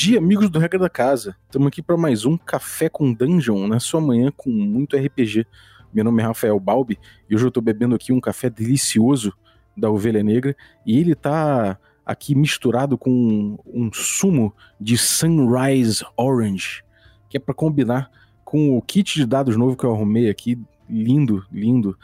[0.00, 1.34] Dia, amigos do Regra da Casa.
[1.46, 5.44] Estamos aqui para mais um Café com Dungeon na sua manhã com muito RPG.
[5.92, 6.96] Meu nome é Rafael Balbi
[7.28, 9.34] e hoje eu estou bebendo aqui um café delicioso
[9.76, 10.56] da Ovelha Negra
[10.86, 11.76] e ele está
[12.06, 16.84] aqui misturado com um sumo de Sunrise Orange,
[17.28, 18.08] que é para combinar
[18.44, 20.56] com o kit de dados novo que eu arrumei aqui,
[20.88, 21.98] lindo, lindo.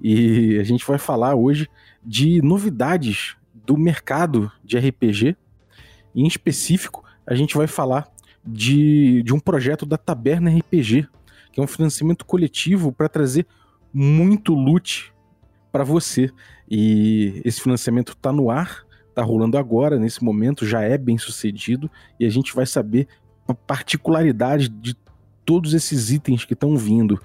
[0.00, 1.68] E a gente vai falar hoje
[2.04, 5.36] de novidades do mercado de RPG.
[6.12, 8.08] Em específico, a gente vai falar
[8.44, 11.08] de, de um projeto da Taberna RPG,
[11.52, 13.46] que é um financiamento coletivo para trazer
[13.92, 15.12] muito loot
[15.72, 16.30] para você.
[16.70, 21.90] E esse financiamento está no ar, está rolando agora, nesse momento, já é bem sucedido,
[22.20, 23.08] e a gente vai saber
[23.48, 24.94] a particularidade de
[25.44, 27.20] todos esses itens que estão vindo.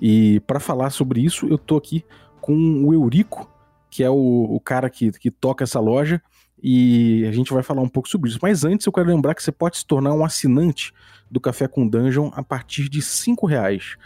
[0.00, 2.04] E para falar sobre isso, eu tô aqui
[2.40, 3.50] com o Eurico,
[3.90, 6.22] que é o, o cara que, que toca essa loja,
[6.62, 8.38] e a gente vai falar um pouco sobre isso.
[8.42, 10.92] Mas antes eu quero lembrar que você pode se tornar um assinante
[11.30, 13.96] do Café com Dungeon a partir de cinco reais.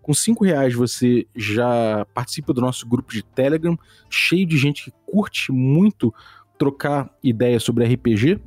[0.00, 3.78] Com cinco reais você já participa do nosso grupo de Telegram,
[4.10, 6.12] cheio de gente que curte muito
[6.58, 8.40] trocar ideias sobre RPG.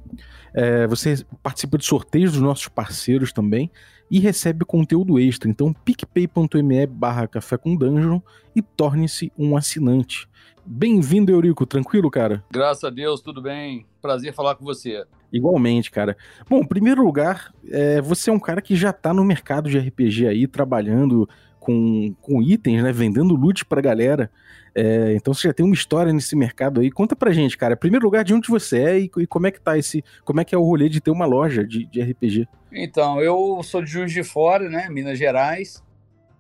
[0.54, 3.72] É, você participa de sorteios dos nossos parceiros também
[4.10, 5.50] e recebe conteúdo extra.
[5.50, 8.20] Então, picpay.me barra café com dungeon
[8.56, 10.28] e torne-se um assinante.
[10.66, 11.64] Bem-vindo, Eurico.
[11.66, 12.44] Tranquilo, cara?
[12.52, 13.86] Graças a Deus, tudo bem.
[14.02, 15.06] Prazer falar com você.
[15.32, 16.18] Igualmente, cara.
[16.50, 19.78] Bom, em primeiro lugar, é, você é um cara que já tá no mercado de
[19.78, 22.92] RPG aí, trabalhando com, com itens, né?
[22.92, 24.32] Vendendo loot pra galera.
[24.74, 26.90] É, então você já tem uma história nesse mercado aí.
[26.90, 27.76] Conta pra gente, cara.
[27.76, 30.04] Em primeiro lugar, de onde você é e, e, como é que tá esse.
[30.24, 32.48] Como é que é o rolê de ter uma loja de, de RPG?
[32.72, 34.90] Então, eu sou de Juiz de Fora, né?
[34.90, 35.85] Minas Gerais.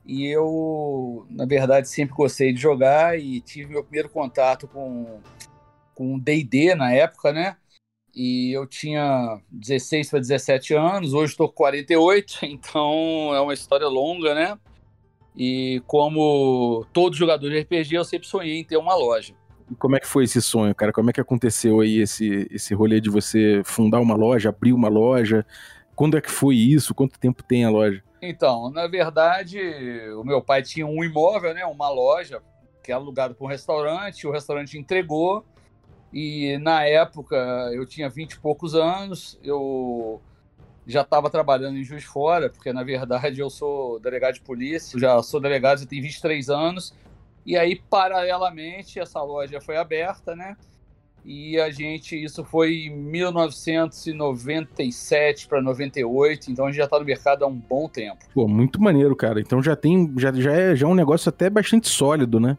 [0.06, 5.20] E eu, na verdade, sempre gostei de jogar e tive meu primeiro contato com
[5.96, 7.56] com D&D na época, né?
[8.14, 13.88] E eu tinha 16 para 17 anos, hoje estou com 48, então é uma história
[13.88, 14.58] longa, né?
[15.36, 19.34] E como todo jogador de RPG, eu sempre sonhei em ter uma loja.
[19.70, 20.94] E como é que foi esse sonho, cara?
[20.94, 24.88] Como é que aconteceu aí esse, esse rolê de você fundar uma loja, abrir uma
[24.88, 25.46] loja?
[25.96, 26.94] Quando é que foi isso?
[26.94, 28.02] Quanto tempo tem a loja?
[28.28, 29.60] Então, na verdade,
[30.18, 32.42] o meu pai tinha um imóvel, né, uma loja,
[32.84, 35.46] que é alugado para um restaurante, o restaurante entregou,
[36.14, 37.36] e na época
[37.74, 40.22] eu tinha 20 e poucos anos, eu
[40.88, 45.22] já estava trabalhando em Juiz Fora, porque na verdade eu sou delegado de polícia, já
[45.24, 46.94] sou delegado, já tenho 23 anos.
[47.46, 50.56] E aí, paralelamente, essa loja foi aberta, né?
[51.26, 57.06] E a gente, isso foi em 1997 para 98, então a gente já está no
[57.06, 58.20] mercado há um bom tempo.
[58.32, 59.42] Pô, muito maneiro, cara.
[59.42, 62.56] Então já tem, já, já é já é um negócio até bastante sólido, né?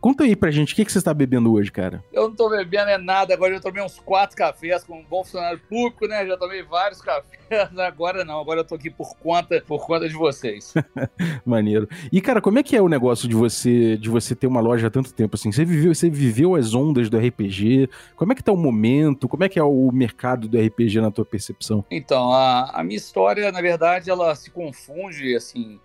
[0.00, 2.02] Conta aí pra gente, o que, que você está bebendo hoje, cara?
[2.12, 5.22] Eu não tô bebendo é nada, agora eu tomei uns quatro cafés com um bom
[5.22, 6.26] funcionário público, né?
[6.26, 7.40] Já tomei vários cafés,
[7.78, 10.74] agora não, agora eu tô aqui por conta, por conta de vocês.
[11.44, 11.88] Maneiro.
[12.12, 14.86] E, cara, como é que é o negócio de você de você ter uma loja
[14.86, 15.52] há tanto tempo assim?
[15.52, 17.88] Você viveu, você viveu as ondas do RPG?
[18.16, 19.28] Como é que tá o momento?
[19.28, 21.84] Como é que é o mercado do RPG na tua percepção?
[21.90, 25.78] Então, a, a minha história, na verdade, ela se confunde, assim,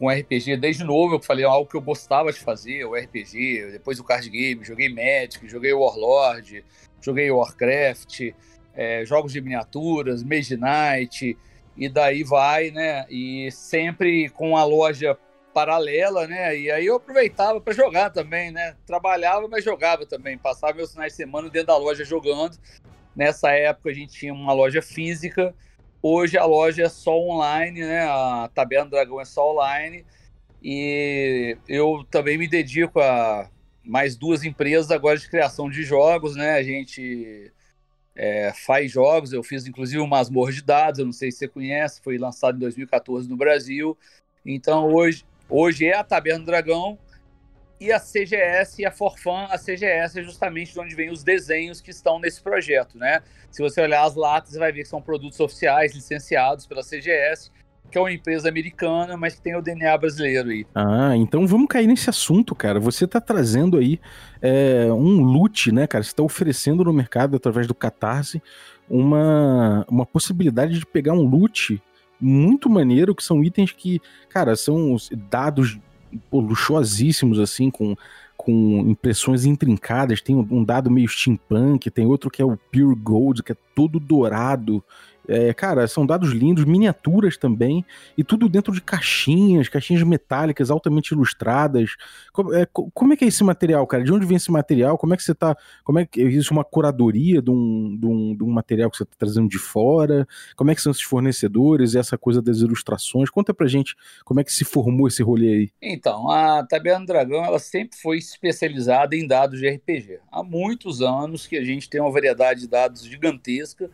[0.00, 1.16] com RPG desde novo.
[1.16, 4.88] Eu falei algo que eu gostava de fazer, o RPG, depois o card game, joguei
[4.88, 6.64] Magic, joguei Warlord,
[7.02, 8.32] joguei Warcraft,
[8.72, 11.36] é, jogos de miniaturas, Mage Knight,
[11.76, 13.04] e daí vai, né?
[13.10, 15.18] E sempre com a loja
[15.52, 16.56] paralela, né?
[16.56, 18.76] E aí eu aproveitava para jogar também, né?
[18.86, 20.38] Trabalhava, mas jogava também.
[20.38, 22.56] Passava meus finais de semana dentro da loja jogando.
[23.14, 25.54] Nessa época a gente tinha uma loja física
[26.02, 28.02] Hoje a loja é só online, né?
[28.04, 30.04] A Taberna do Dragão é só online.
[30.62, 33.48] E eu também me dedico a
[33.84, 36.52] mais duas empresas agora de criação de jogos, né?
[36.52, 37.52] A gente
[38.14, 41.48] é, faz jogos, eu fiz inclusive o Masmorra de Dados, eu não sei se você
[41.48, 43.96] conhece, foi lançado em 2014 no Brasil.
[44.44, 46.98] Então hoje, hoje é a Taberna do Dragão,
[47.80, 51.80] e a CGS e a Forfan, a CGS é justamente de onde vem os desenhos
[51.80, 53.22] que estão nesse projeto, né?
[53.50, 57.50] Se você olhar as latas, você vai ver que são produtos oficiais licenciados pela CGS,
[57.90, 60.66] que é uma empresa americana, mas que tem o DNA brasileiro aí.
[60.74, 62.78] Ah, então vamos cair nesse assunto, cara.
[62.78, 63.98] Você está trazendo aí
[64.42, 66.04] é, um loot, né, cara?
[66.04, 68.42] Você está oferecendo no mercado, através do Catarse,
[68.88, 71.82] uma, uma possibilidade de pegar um loot
[72.20, 74.96] muito maneiro, que são itens que, cara, são
[75.30, 75.78] dados
[76.30, 77.96] pô, luxuosíssimos, assim, com,
[78.36, 80.20] com impressões intrincadas.
[80.20, 84.00] Tem um dado meio steampunk, tem outro que é o Pure Gold, que é todo
[84.00, 84.82] dourado.
[85.28, 87.84] É, cara, são dados lindos, miniaturas também,
[88.16, 91.96] e tudo dentro de caixinhas, caixinhas metálicas altamente ilustradas.
[92.32, 94.02] Como é, como é que é esse material, cara?
[94.02, 94.98] De onde vem esse material?
[94.98, 95.56] Como é que você tá.
[95.84, 99.04] Como é que existe uma curadoria de um, de um, de um material que você
[99.04, 100.26] está trazendo de fora?
[100.56, 103.30] Como é que são esses fornecedores e essa coisa das ilustrações?
[103.30, 103.94] Conta pra gente
[104.24, 105.70] como é que se formou esse rolê aí.
[105.80, 110.18] Então, a Taberna Dragão ela sempre foi especializada em dados de RPG.
[110.30, 113.90] Há muitos anos que a gente tem uma variedade de dados gigantesca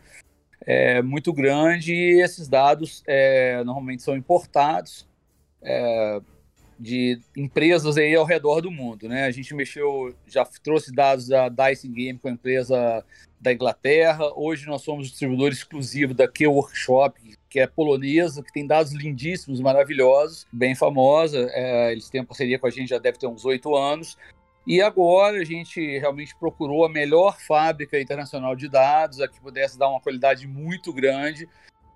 [0.61, 5.07] é, muito grande e esses dados é, normalmente são importados
[5.61, 6.19] é,
[6.79, 9.25] de empresas aí ao redor do mundo, né?
[9.25, 13.03] A gente mexeu, já trouxe dados da Dice Game com a empresa
[13.39, 14.31] da Inglaterra.
[14.35, 17.19] Hoje nós somos distribuidor exclusivo da Q Workshop,
[17.49, 21.49] que é polonesa, que tem dados lindíssimos, maravilhosos, bem famosa.
[21.51, 24.17] É, eles têm parceria com a gente já deve ter uns oito anos.
[24.67, 29.79] E agora a gente realmente procurou a melhor fábrica internacional de dados, a que pudesse
[29.79, 31.47] dar uma qualidade muito grande,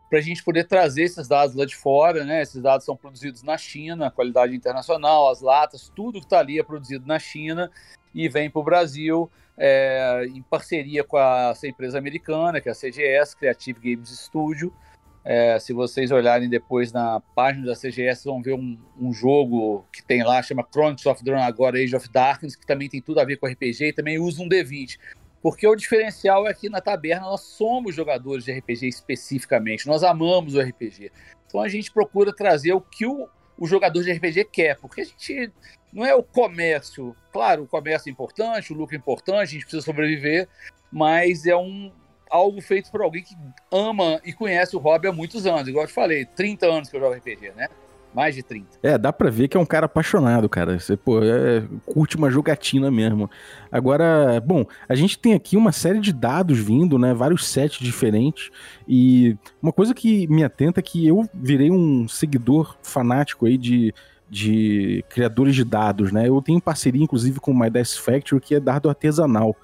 [0.10, 2.24] para a gente poder trazer esses dados lá de fora.
[2.24, 2.42] Né?
[2.42, 6.64] Esses dados são produzidos na China, qualidade internacional, as latas, tudo que está ali é
[6.64, 7.70] produzido na China
[8.16, 12.72] e vem para o Brasil é, em parceria com a, essa empresa americana, que é
[12.72, 14.74] a CGS, Creative Games Studio.
[15.24, 20.04] É, se vocês olharem depois na página da CGS, vão ver um, um jogo que
[20.04, 23.26] tem lá, chama Chronicles of Drone agora Age of Darkness, que também tem tudo a
[23.26, 24.98] ver com RPG e também usa um D20.
[25.42, 30.56] Porque o diferencial é que na taberna nós somos jogadores de RPG especificamente, nós amamos
[30.56, 31.12] o RPG.
[31.48, 33.28] Então a gente procura trazer o que o,
[33.58, 35.52] o jogador de RPG quer, porque a gente
[35.94, 37.16] não é o comércio.
[37.32, 40.48] Claro, o comércio é importante, o lucro é importante, a gente precisa sobreviver,
[40.92, 41.92] mas é um,
[42.32, 43.36] algo feito por alguém que
[43.72, 45.68] ama e conhece o hobby há muitos anos.
[45.68, 47.68] Igual eu te falei, 30 anos que eu jogo RPG, né?
[48.14, 48.68] Mais de 30.
[48.84, 50.78] É, dá pra ver que é um cara apaixonado, cara.
[50.78, 53.30] Você, pô, é, curte uma jogatina mesmo.
[53.72, 57.14] Agora, bom, a gente tem aqui uma série de dados vindo, né?
[57.14, 58.50] Vários sets diferentes.
[58.86, 63.94] E uma coisa que me atenta é que eu virei um seguidor fanático aí de,
[64.30, 66.28] de criadores de dados, né?
[66.28, 69.56] Eu tenho parceria, inclusive, com o My Dice Factory, que é dado artesanal.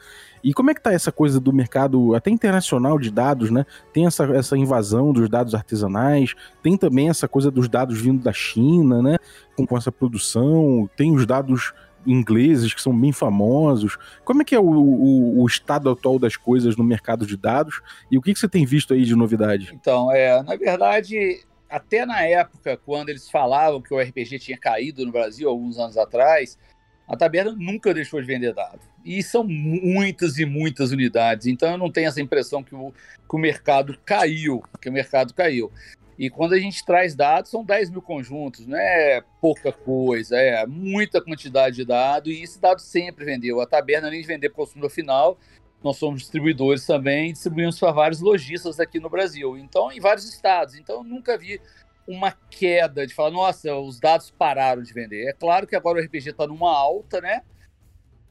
[0.48, 3.66] E como é que tá essa coisa do mercado até internacional de dados, né?
[3.92, 8.32] Tem essa, essa invasão dos dados artesanais, tem também essa coisa dos dados vindo da
[8.32, 9.18] China, né?
[9.58, 11.74] Com, com essa produção, tem os dados
[12.06, 13.98] ingleses que são bem famosos.
[14.24, 17.82] Como é que é o, o, o, estado atual das coisas no mercado de dados
[18.10, 19.72] e o que, que você tem visto aí de novidade?
[19.74, 25.06] Então, é, na verdade, até na época, quando eles falavam que o RPG tinha caído
[25.06, 26.58] no Brasil, alguns anos atrás,
[27.06, 28.80] a Taberna nunca deixou de vender dado.
[29.08, 31.48] E são muitas e muitas unidades.
[31.48, 35.34] Então eu não tenho essa impressão que o, que o mercado caiu, que o mercado
[35.34, 35.72] caiu.
[36.20, 40.66] E quando a gente traz dados, são 10 mil conjuntos, não é pouca coisa, é
[40.66, 43.62] muita quantidade de dados, e esse dado sempre vendeu.
[43.62, 45.38] A taberna, além de vender para o consumidor final,
[45.82, 50.76] nós somos distribuidores também, distribuímos para vários lojistas aqui no Brasil, então em vários estados.
[50.76, 51.62] Então eu nunca vi
[52.06, 55.30] uma queda de falar, nossa, os dados pararam de vender.
[55.30, 57.42] É claro que agora o RPG está numa alta, né?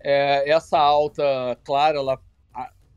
[0.00, 2.20] É, essa alta, claro, ela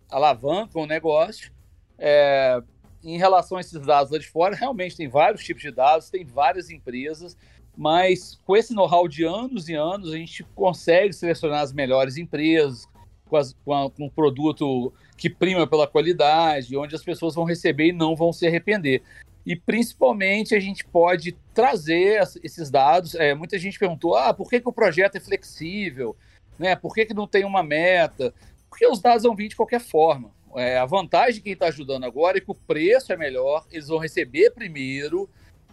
[0.09, 1.51] alavanca o negócio.
[1.97, 2.61] É,
[3.03, 6.25] em relação a esses dados lá de fora, realmente tem vários tipos de dados, tem
[6.25, 7.37] várias empresas,
[7.77, 12.87] mas com esse know-how de anos e anos, a gente consegue selecionar as melhores empresas,
[13.25, 17.45] com, as, com, a, com um produto que prima pela qualidade, onde as pessoas vão
[17.45, 19.01] receber e não vão se arrepender.
[19.45, 23.15] E principalmente a gente pode trazer esses dados.
[23.15, 26.15] É, muita gente perguntou: ah, por que, que o projeto é flexível?
[26.59, 26.75] Né?
[26.75, 28.33] Por que, que não tem uma meta?
[28.69, 30.29] Porque os dados vão vir de qualquer forma.
[30.55, 33.87] É, a vantagem de quem está ajudando agora é que o preço é melhor, eles
[33.87, 35.29] vão receber primeiro,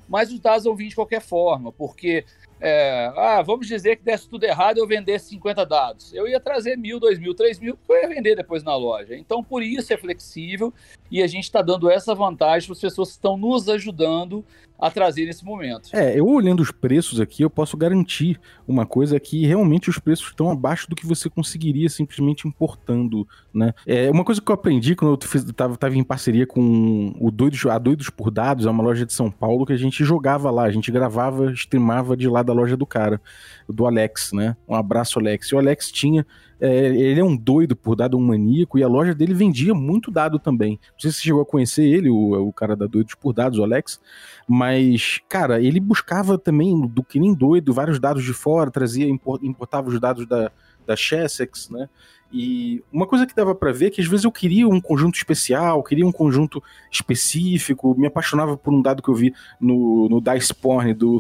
[0.09, 2.25] mas os dados vão vir de qualquer forma, porque
[2.61, 6.13] é, ah, vamos dizer que desse tudo errado eu vendesse 50 dados.
[6.15, 9.17] Eu ia trazer mil, dois mil, três mil, que eu ia vender depois na loja.
[9.17, 10.73] Então, por isso é flexível
[11.11, 14.45] e a gente está dando essa vantagem para as pessoas que estão nos ajudando
[14.79, 15.89] a trazer nesse momento.
[15.93, 20.29] É, eu olhando os preços aqui, eu posso garantir uma coisa que realmente os preços
[20.29, 23.73] estão abaixo do que você conseguiria simplesmente importando, né?
[23.87, 27.31] É uma coisa que eu aprendi quando eu fiz, tava, tava em parceria com o
[27.31, 30.51] Doidos, a Doidos por Dados, é uma loja de São Paulo que a gente jogava
[30.51, 33.21] lá, a gente gravava, streamava de lá da loja do cara,
[33.69, 34.57] do Alex, né?
[34.67, 35.49] Um abraço, Alex.
[35.49, 36.25] E o Alex tinha
[36.59, 40.11] é, ele é um doido por dado, um maníaco, e a loja dele vendia muito
[40.11, 40.79] dado também.
[40.93, 43.59] Não sei se você chegou a conhecer ele, o, o cara da Doidos por Dados,
[43.59, 44.01] o Alex,
[44.49, 49.89] mas, cara, ele buscava também, do que nem doido, vários dados de fora, trazia, importava
[49.89, 50.51] os dados da,
[50.87, 51.89] da Chessex, né?
[52.33, 55.15] E uma coisa que dava para ver é que às vezes eu queria um conjunto
[55.17, 60.21] especial, queria um conjunto específico, me apaixonava por um dado que eu vi no, no
[60.21, 61.19] Dice Porn do,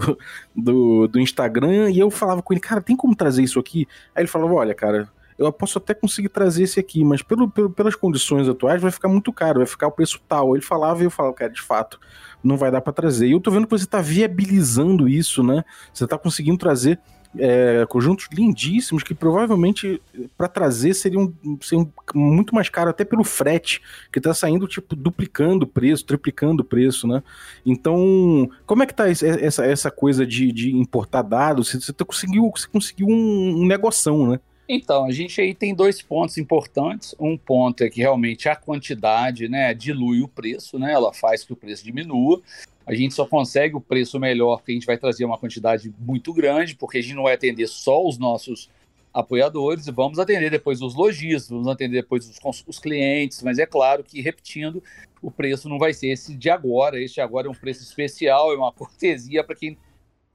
[0.54, 3.86] do, do Instagram, e eu falava com ele, cara, tem como trazer isso aqui?
[4.14, 5.08] Aí ele falava, olha, cara,
[5.38, 9.08] eu posso até conseguir trazer esse aqui, mas pelo, pelo, pelas condições atuais vai ficar
[9.08, 10.56] muito caro, vai ficar o preço tal.
[10.56, 12.00] Ele falava e eu falava, cara, de fato,
[12.42, 13.26] não vai dar para trazer.
[13.26, 15.62] E eu tô vendo que você tá viabilizando isso, né?
[15.92, 16.98] Você tá conseguindo trazer
[17.38, 20.00] é, conjuntos lindíssimos que provavelmente
[20.36, 23.80] para trazer seriam, seriam, muito mais caro até pelo frete
[24.12, 27.22] que está saindo tipo duplicando o preço, triplicando o preço, né?
[27.64, 31.68] Então, como é que tá essa, essa coisa de, de importar dados?
[31.68, 34.40] Você, você conseguiu, você conseguiu um, um negoção, né?
[34.68, 37.14] Então, a gente aí tem dois pontos importantes.
[37.20, 40.92] Um ponto é que realmente a quantidade né, dilui o preço, né?
[40.92, 42.42] Ela faz que o preço diminua.
[42.86, 46.32] A gente só consegue o preço melhor porque a gente vai trazer uma quantidade muito
[46.32, 48.70] grande, porque a gente não vai atender só os nossos
[49.12, 54.04] apoiadores, vamos atender depois os lojistas, vamos atender depois os, os, clientes, mas é claro
[54.04, 54.82] que, repetindo,
[55.22, 58.56] o preço não vai ser esse de agora, este agora é um preço especial, é
[58.56, 59.78] uma cortesia para quem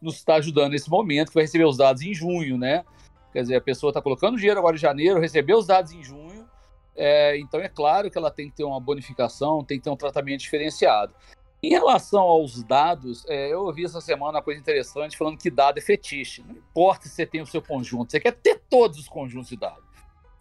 [0.02, 2.84] nos está ajudando nesse momento, que vai receber os dados em junho, né?
[3.32, 6.50] Quer dizer, a pessoa está colocando dinheiro agora em janeiro, recebeu os dados em junho,
[6.96, 9.96] é, então é claro que ela tem que ter uma bonificação, tem que ter um
[9.96, 11.14] tratamento diferenciado.
[11.64, 15.78] Em relação aos dados, é, eu ouvi essa semana uma coisa interessante falando que dado
[15.78, 16.44] é fetiche.
[16.44, 19.58] Não importa se você tem o seu conjunto, você quer ter todos os conjuntos de
[19.58, 19.84] dados.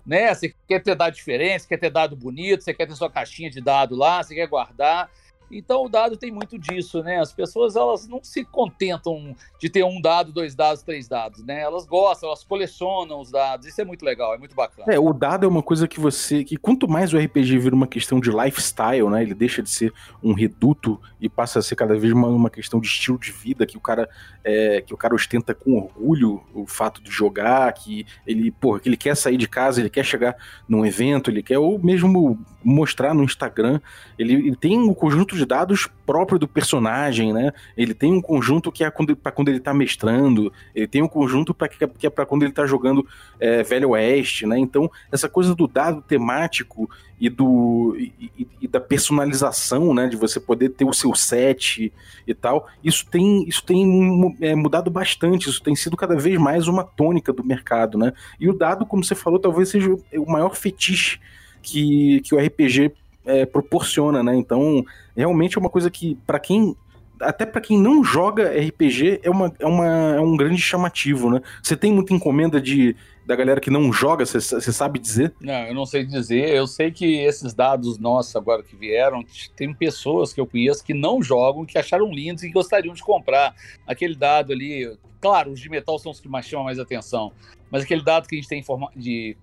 [0.06, 0.34] Né?
[0.34, 3.50] Você quer ter dado diferente, você quer ter dado bonito, você quer ter sua caixinha
[3.50, 5.10] de dado lá, você quer guardar.
[5.50, 7.20] Então o dado tem muito disso, né?
[7.20, 11.60] As pessoas elas não se contentam de ter um dado, dois dados, três dados, né?
[11.60, 13.66] Elas gostam, elas colecionam os dados.
[13.66, 14.92] Isso é muito legal, é muito bacana.
[14.92, 17.86] É, o dado é uma coisa que você, que quanto mais o RPG vira uma
[17.86, 19.22] questão de lifestyle, né?
[19.22, 19.92] Ele deixa de ser
[20.22, 23.66] um reduto e passa a ser cada vez uma, uma questão de estilo de vida
[23.66, 24.08] que o cara
[24.44, 28.88] é, que o cara ostenta com orgulho o fato de jogar, que ele, porra, que
[28.88, 30.36] ele quer sair de casa, ele quer chegar
[30.68, 33.80] num evento, ele quer ou mesmo mostrar no Instagram.
[34.18, 37.52] Ele, ele tem um conjunto de dados próprio do personagem, né?
[37.76, 41.54] Ele tem um conjunto que é para quando ele tá mestrando, ele tem um conjunto
[41.54, 43.06] para que, é para quando ele tá jogando
[43.38, 44.58] é, Velho Oeste, né?
[44.58, 50.38] Então, essa coisa do dado temático e do e, e, da personalização, né, de você
[50.38, 51.92] poder ter o seu set
[52.26, 56.68] e tal, isso tem isso tem é, mudado bastante, isso tem sido cada vez mais
[56.68, 58.12] uma tônica do mercado, né?
[58.38, 61.18] E o dado, como você falou, talvez seja o maior fetiche
[61.62, 62.92] que, que o RPG
[63.30, 64.36] é, proporciona, né?
[64.36, 64.84] Então,
[65.16, 66.76] realmente é uma coisa que, para quem.
[67.20, 71.42] Até para quem não joga RPG, é, uma, é, uma, é um grande chamativo, né?
[71.62, 72.96] Você tem muita encomenda de,
[73.26, 75.34] da galera que não joga, você sabe dizer?
[75.38, 76.48] Não, eu não sei dizer.
[76.48, 79.22] Eu sei que esses dados nossos agora que vieram,
[79.54, 83.54] tem pessoas que eu conheço que não jogam, que acharam lindos e gostariam de comprar.
[83.86, 87.32] Aquele dado ali, claro, os de metal são os que mais chamam mais atenção,
[87.70, 88.64] mas aquele dado que a gente tem
[88.96, 89.36] de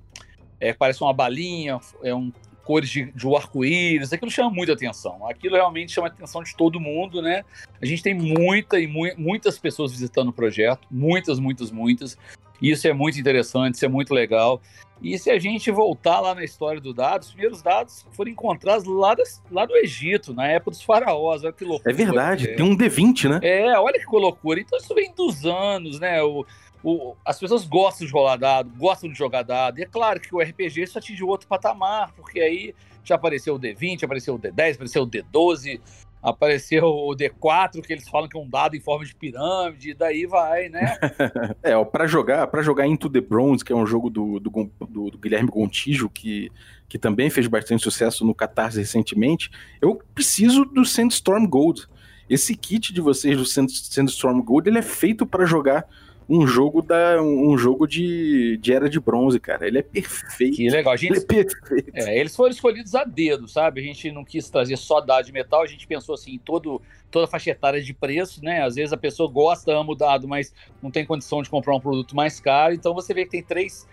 [0.59, 2.31] é, parece uma balinha, é um
[2.67, 5.25] cores de, de arco-íris, aquilo chama muita atenção.
[5.25, 7.45] Aquilo realmente chama a atenção de todo mundo, né?
[7.81, 12.17] A gente tem muita e mu muitas pessoas visitando o projeto, muitas, muitas, muitas.
[12.61, 14.61] Isso é muito interessante, isso é muito legal.
[15.01, 18.85] E se a gente voltar lá na história do dado, os primeiros dados foram encontrados
[18.85, 21.43] lá, das, lá do Egito, na época dos faraós.
[21.43, 21.91] Olha que loucura.
[21.91, 22.55] É verdade, é.
[22.55, 23.39] tem um D20, né?
[23.43, 24.59] É, olha que loucura.
[24.59, 26.23] Então isso vem dos anos, né?
[26.23, 26.45] O,
[26.83, 29.79] o, as pessoas gostam de rolar dado, gostam de jogar dado.
[29.79, 32.73] E é claro que o RPG isso atingiu outro patamar, porque aí
[33.03, 35.79] já apareceu o D20, apareceu o D10, apareceu o D12,
[36.21, 39.93] apareceu o D4, que eles falam que é um dado em forma de pirâmide, e
[39.93, 40.97] daí vai, né?
[41.63, 45.11] é, para jogar, para jogar Into the Bronze, que é um jogo do, do, do,
[45.11, 46.51] do Guilherme Gontijo, que,
[46.87, 49.49] que também fez bastante sucesso no Catarse recentemente,
[49.81, 51.87] eu preciso do Sandstorm Gold.
[52.29, 55.85] Esse kit de vocês do Sandstorm Gold, ele é feito para jogar
[56.29, 59.65] um jogo da um jogo de, de era de bronze, cara.
[59.65, 60.57] Ele é perfeito.
[60.57, 60.93] Que legal.
[60.93, 61.91] A gente, ele é perfeito.
[61.93, 63.79] É, eles foram escolhidos a dedo, sabe?
[63.79, 66.81] A gente não quis trazer só dado de metal, a gente pensou assim, em todo,
[67.09, 68.63] toda a faixa etária de preço, né?
[68.63, 71.79] Às vezes a pessoa gosta, ama o dado, mas não tem condição de comprar um
[71.79, 72.73] produto mais caro.
[72.73, 73.87] Então você vê que tem três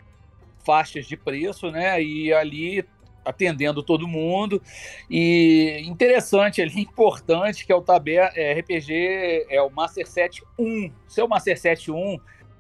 [0.65, 2.03] faixas de preço, né?
[2.03, 2.85] E ali
[3.25, 4.61] atendendo todo mundo.
[5.11, 10.91] E interessante ali, importante, que é o Taber é, RPG, é o Master Set 1.
[11.09, 12.19] Seu Master Set 1,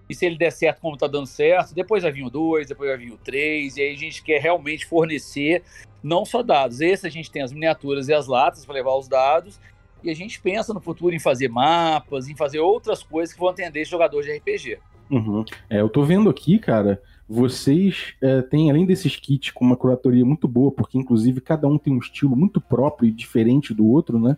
[0.08, 2.90] e se ele der certo como tá dando certo, depois vai vir o 2, depois
[2.90, 5.62] vai vir o 3, e aí a gente quer realmente fornecer
[6.02, 6.80] não só dados.
[6.80, 9.58] Esse a gente tem as miniaturas e as latas para levar os dados,
[10.02, 13.48] e a gente pensa no futuro em fazer mapas, em fazer outras coisas que vão
[13.48, 14.78] atender jogadores de RPG.
[15.10, 15.44] Uhum.
[15.68, 20.24] É, eu tô vendo aqui, cara, vocês é, têm, além desses kits, com uma curatoria
[20.24, 24.18] muito boa, porque inclusive cada um tem um estilo muito próprio e diferente do outro,
[24.18, 24.36] né?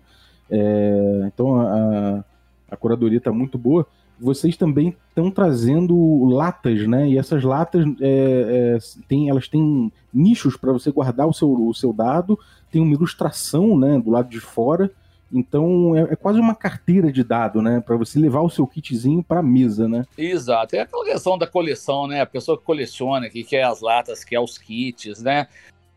[0.48, 2.24] É, então a,
[2.70, 3.86] a curadoria está muito boa.
[4.18, 7.08] Vocês também estão trazendo latas, né?
[7.08, 11.74] E essas latas é, é, tem, elas têm nichos para você guardar o seu, o
[11.74, 12.38] seu dado,
[12.70, 14.90] tem uma ilustração né, do lado de fora
[15.32, 17.80] Então é, é quase uma carteira de dado, né?
[17.80, 20.04] Para você levar o seu kitzinho para a mesa, né?
[20.16, 20.76] Exato.
[20.76, 22.20] É aquela questão da coleção, né?
[22.20, 25.48] A pessoa que coleciona, que quer as latas, quer os kits, né?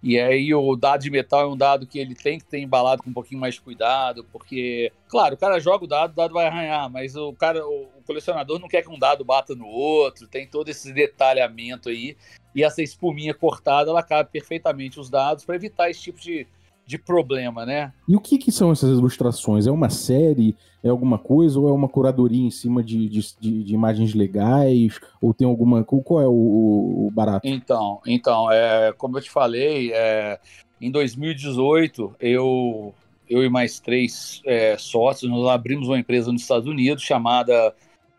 [0.01, 3.03] E aí o dado de metal é um dado que ele tem que ter embalado
[3.03, 6.33] com um pouquinho mais de cuidado, porque, claro, o cara joga o dado, o dado
[6.33, 10.25] vai arranhar, mas o cara, o, colecionador não quer que um dado bata no outro,
[10.25, 12.15] tem todo esse detalhamento aí,
[12.55, 16.47] e essa espuminha cortada, ela cabe perfeitamente os dados para evitar esse tipo de,
[16.89, 17.93] de problema, né?
[18.07, 19.67] E o que, que são essas ilustrações?
[19.67, 20.55] É uma série?
[20.83, 21.59] É alguma coisa?
[21.59, 24.99] Ou é uma curadoria em cima de, de, de, de imagens legais?
[25.21, 25.83] Ou tem alguma.
[25.83, 27.47] Qual é o, o, barato?
[27.47, 30.39] Então, então é, como eu te falei, é,
[30.81, 32.91] em 2018 eu,
[33.29, 37.71] eu e mais três é, sócios nós abrimos uma empresa nos Estados Unidos chamada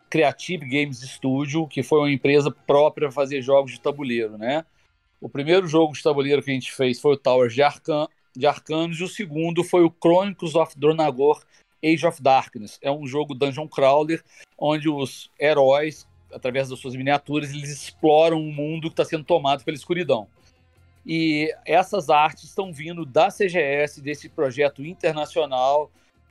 [0.09, 4.63] Creative Games Studio, que foi uma empresa própria para fazer jogos de tabuleiro, né?
[5.19, 8.47] O primeiro jogo de tabuleiro que a gente fez foi o Tower de Arcan, de
[8.47, 11.41] Arcanos, e o segundo foi o Chronicles of Dronagor
[11.83, 12.79] Age of Darkness.
[12.81, 14.23] É um jogo dungeon crawler
[14.57, 19.63] onde os heróis, através das suas miniaturas, eles exploram um mundo que está sendo tomado
[19.63, 20.27] pela escuridão.
[21.05, 25.89] E essas artes estão vindo da CGS, desse projeto internacional.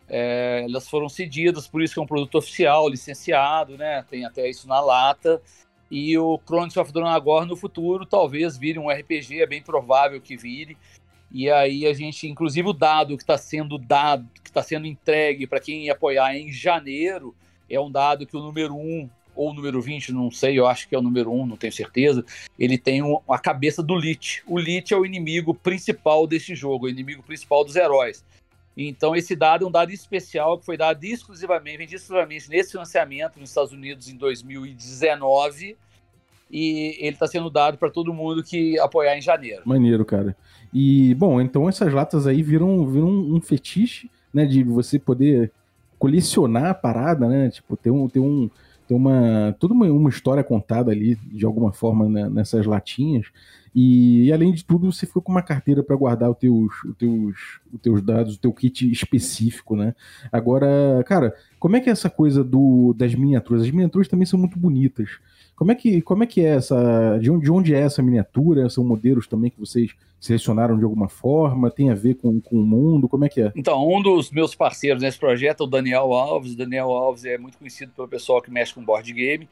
[0.08, 4.04] É, elas foram cedidas, por isso que é um produto oficial, licenciado, né?
[4.08, 5.42] Tem até isso na lata.
[5.90, 10.36] E o Chronicles of Dronagor no futuro talvez vire um RPG, é bem provável que
[10.36, 10.78] vire.
[11.32, 15.46] E aí a gente, inclusive o dado que está sendo dado, que está sendo entregue
[15.46, 17.34] para quem apoiar em janeiro,
[17.68, 20.88] é um dado que o número 1 ou o número 20, não sei, eu acho
[20.88, 22.24] que é o número 1, não tenho certeza,
[22.58, 24.42] ele tem um, a cabeça do Lich.
[24.46, 28.24] O Lich é o inimigo principal desse jogo, o inimigo principal dos heróis.
[28.76, 33.38] Então esse dado é um dado especial que foi dado exclusivamente, vendido exclusivamente nesse financiamento
[33.38, 35.76] nos Estados Unidos em 2019
[36.50, 39.62] e ele está sendo dado para todo mundo que apoiar em janeiro.
[39.64, 40.36] Maneiro, cara.
[40.72, 45.50] E, bom, então essas latas aí viram, viram um fetiche, né, de você poder
[45.98, 48.48] colecionar a parada, né, tipo, ter um, ter um,
[48.86, 53.26] ter uma, toda uma, uma história contada ali, de alguma forma, né, nessas latinhas,
[53.74, 56.96] e, e, além de tudo, você ficou com uma carteira para guardar os teus, os,
[56.96, 59.94] teus, os teus dados, o teu kit específico, né?
[60.32, 63.62] Agora, cara, como é que é essa coisa do, das miniaturas?
[63.62, 65.18] As miniaturas também são muito bonitas.
[65.60, 67.18] Como é que, como é, que é essa.
[67.20, 68.70] De onde, de onde é essa miniatura?
[68.70, 71.70] São modelos também que vocês selecionaram de alguma forma?
[71.70, 73.06] Tem a ver com, com o mundo?
[73.06, 73.52] Como é que é?
[73.54, 76.54] Então, um dos meus parceiros nesse projeto é o Daniel Alves.
[76.54, 79.46] O Daniel Alves é muito conhecido pelo pessoal que mexe com board game.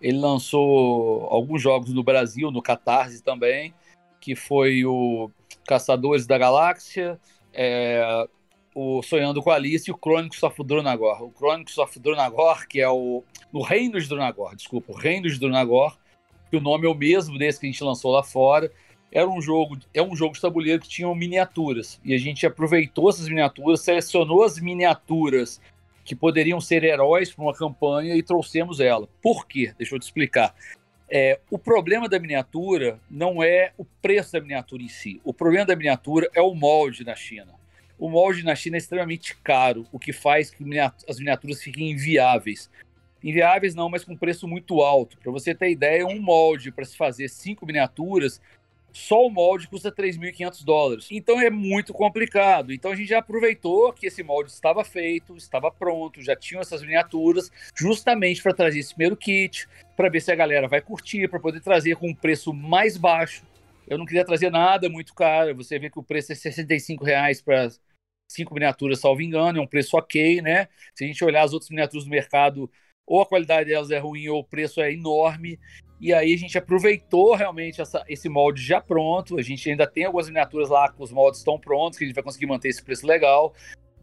[0.00, 3.74] Ele lançou alguns jogos no Brasil, no Catarse também,
[4.18, 5.30] que foi o
[5.66, 7.20] Caçadores da Galáxia,
[7.52, 8.26] é,
[8.74, 11.22] o Sonhando com Alice e o Chronicles of Dronagor.
[11.22, 13.24] O Chronicles of Dronagor, que é o.
[13.52, 15.96] No Reino de Dronagor, desculpa, o Reino de Dronagor,
[16.50, 18.70] que o nome é o mesmo desse que a gente lançou lá fora.
[19.12, 22.00] Era um jogo, é um jogo de tabuleiro que tinha miniaturas.
[22.04, 25.60] E a gente aproveitou essas miniaturas, selecionou as miniaturas
[26.04, 29.08] que poderiam ser heróis para uma campanha e trouxemos ela.
[29.20, 29.74] Por quê?
[29.76, 30.54] Deixa eu te explicar.
[31.12, 35.20] É, o problema da miniatura não é o preço da miniatura em si.
[35.24, 37.59] O problema da miniatura é o molde na China
[38.00, 40.64] o molde na China é extremamente caro, o que faz que
[41.06, 42.70] as miniaturas fiquem inviáveis.
[43.22, 45.18] Inviáveis não, mas com preço muito alto.
[45.18, 48.40] Para você ter ideia, um molde para se fazer cinco miniaturas,
[48.90, 51.08] só o molde custa 3.500 dólares.
[51.10, 52.72] Então é muito complicado.
[52.72, 56.80] Então a gente já aproveitou que esse molde estava feito, estava pronto, já tinham essas
[56.80, 61.38] miniaturas, justamente para trazer esse primeiro kit, para ver se a galera vai curtir, para
[61.38, 63.44] poder trazer com um preço mais baixo.
[63.86, 65.54] Eu não queria trazer nada muito caro.
[65.56, 67.68] Você vê que o preço é 65 reais para
[68.30, 70.68] cinco miniaturas, salvo engano, é um preço ok, né?
[70.94, 72.70] Se a gente olhar as outras miniaturas do mercado,
[73.06, 75.58] ou a qualidade delas é ruim, ou o preço é enorme.
[76.00, 79.38] E aí a gente aproveitou realmente essa, esse molde já pronto.
[79.38, 82.14] A gente ainda tem algumas miniaturas lá que os moldes estão prontos, que a gente
[82.14, 83.52] vai conseguir manter esse preço legal.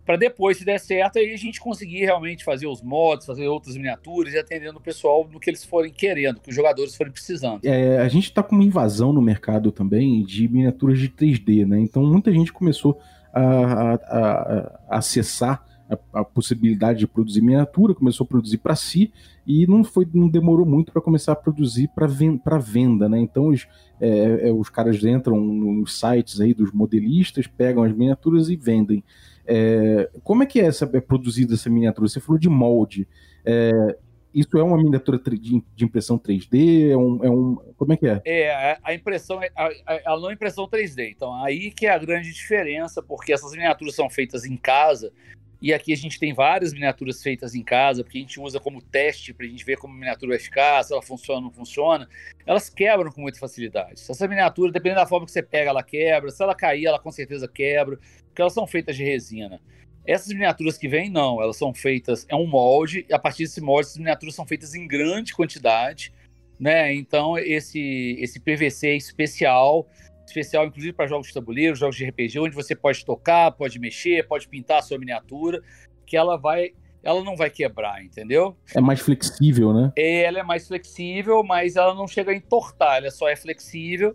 [0.06, 3.76] Para depois, se der certo, aí a gente conseguir realmente fazer os mods, fazer outras
[3.76, 7.60] miniaturas e atendendo o pessoal no que eles forem querendo, que os jogadores forem precisando.
[7.66, 11.80] É, a gente está com uma invasão no mercado também de miniaturas de 3D, né?
[11.80, 12.98] Então muita gente começou
[13.34, 15.66] a, a, a acessar
[16.13, 19.12] a, possibilidade de produzir miniatura, começou a produzir para si
[19.46, 23.20] e não foi não demorou muito para começar a produzir para ven venda, né?
[23.20, 23.68] Então os,
[24.00, 29.04] é, é, os caras entram nos sites aí dos modelistas, pegam as miniaturas e vendem.
[29.46, 32.08] É, como é que é, essa, é produzida essa miniatura?
[32.08, 33.08] Você falou de molde.
[33.46, 33.98] É,
[34.39, 36.91] isso é uma miniatura de impressão 3D?
[36.91, 38.21] É um, é um, como é que é?
[38.23, 41.10] É, a impressão, ela não é impressão 3D.
[41.10, 45.12] Então, aí que é a grande diferença, porque essas miniaturas são feitas em casa,
[45.60, 48.80] e aqui a gente tem várias miniaturas feitas em casa, porque a gente usa como
[48.80, 51.52] teste para a gente ver como a miniatura vai ficar, se ela funciona ou não
[51.52, 52.08] funciona.
[52.45, 53.93] Elas quebram com muita facilidade.
[53.93, 56.30] Essa miniatura, dependendo da forma que você pega, ela quebra.
[56.30, 57.97] Se ela cair, ela com certeza quebra,
[58.28, 59.60] porque elas são feitas de resina.
[60.08, 63.60] Essas miniaturas que vêm, não, elas são feitas, é um molde, e a partir desse
[63.60, 66.13] molde, essas miniaturas são feitas em grande quantidade,
[66.58, 66.93] né?
[66.93, 69.86] Então, esse, esse PVC é especial,
[70.26, 74.26] especial inclusive para jogos de tabuleiro, jogos de RPG, onde você pode tocar, pode mexer,
[74.26, 75.62] pode pintar a sua miniatura,
[76.06, 76.72] que ela vai
[77.04, 78.58] ela não vai quebrar, entendeu?
[78.76, 79.93] É mais flexível, né?
[79.96, 84.13] Ela é mais flexível, mas ela não chega a entortar, ela só é flexível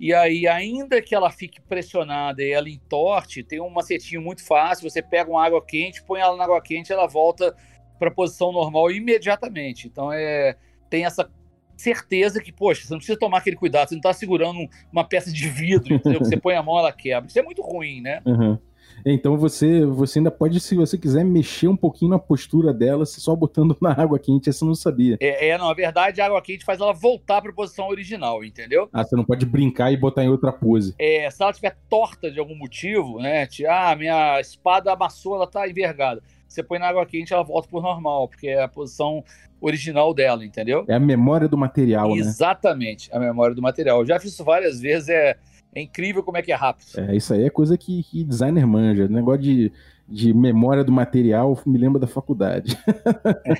[0.00, 4.88] e aí, ainda que ela fique pressionada e ela entorte, tem um macetinho muito fácil.
[4.88, 7.54] Você pega uma água quente, põe ela na água quente, ela volta
[7.98, 9.88] para a posição normal imediatamente.
[9.88, 10.56] Então, é,
[10.88, 11.28] tem essa
[11.76, 15.32] certeza que, poxa, você não precisa tomar aquele cuidado, você não está segurando uma peça
[15.32, 16.20] de vidro, entendeu?
[16.20, 17.28] Que você põe a mão, ela quebra.
[17.28, 18.20] Isso é muito ruim, né?
[18.24, 18.58] Uhum.
[19.04, 23.34] Então você, você ainda pode, se você quiser, mexer um pouquinho na postura dela, só
[23.34, 25.16] botando na água quente, essa eu não sabia.
[25.20, 28.44] É, é, não, na verdade, a água quente faz ela voltar para a posição original,
[28.44, 28.88] entendeu?
[28.92, 30.94] Ah, você não pode brincar e botar em outra pose.
[30.98, 33.48] É, se ela estiver torta de algum motivo, né?
[33.68, 36.22] Ah, minha espada amassou, ela tá envergada.
[36.48, 39.22] Você põe na água quente, ela volta pro normal, porque é a posição
[39.60, 40.84] original dela, entendeu?
[40.88, 42.30] É a memória do material, Exatamente, né?
[42.30, 44.00] Exatamente, a memória do material.
[44.00, 45.36] Eu já fiz isso várias vezes, é
[45.74, 46.88] é incrível como é que é rápido.
[46.96, 49.06] É, isso aí é coisa que, que designer manja.
[49.08, 49.72] Negócio de,
[50.08, 52.78] de memória do material me lembra da faculdade.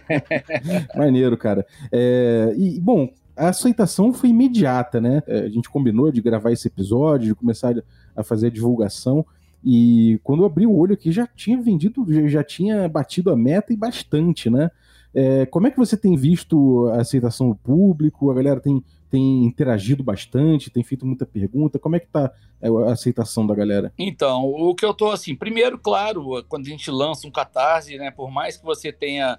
[0.97, 1.67] Maneiro, cara.
[1.93, 5.23] É, e, bom, a aceitação foi imediata, né?
[5.27, 7.75] É, a gente combinou de gravar esse episódio, de começar
[8.17, 9.25] a fazer a divulgação.
[9.65, 13.73] E quando eu abri o olho aqui, já tinha vendido, já tinha batido a meta
[13.73, 14.71] e bastante, né?
[15.15, 18.31] É, como é que você tem visto a aceitação do público?
[18.31, 21.79] A galera tem tem interagido bastante, tem feito muita pergunta.
[21.79, 23.93] Como é que tá é, a aceitação da galera?
[23.99, 28.11] Então, o que eu tô assim, primeiro, claro, quando a gente lança um catarse, né,
[28.11, 29.39] por mais que você tenha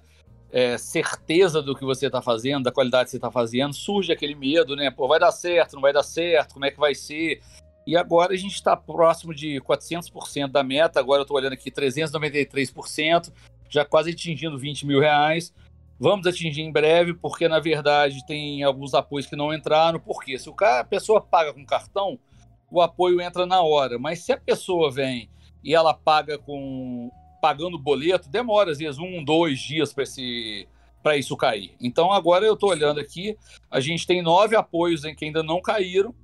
[0.52, 4.34] é, certeza do que você está fazendo, da qualidade que você está fazendo, surge aquele
[4.34, 4.90] medo, né?
[4.90, 7.40] Pô, vai dar certo, não vai dar certo, como é que vai ser?
[7.86, 11.70] E agora a gente está próximo de 400% da meta, agora eu estou olhando aqui
[11.70, 13.32] 393%,
[13.68, 15.52] já quase atingindo 20 mil reais.
[16.02, 20.00] Vamos atingir em breve, porque na verdade tem alguns apoios que não entraram.
[20.00, 22.18] Porque se o cara, a pessoa paga com cartão,
[22.70, 23.98] o apoio entra na hora.
[23.98, 25.28] Mas se a pessoa vem
[25.62, 27.10] e ela paga com
[27.42, 30.66] pagando boleto, demora às vezes um, dois dias para esse
[31.02, 31.74] para isso cair.
[31.80, 33.36] Então agora eu estou olhando aqui,
[33.70, 36.14] a gente tem nove apoios em que ainda não caíram,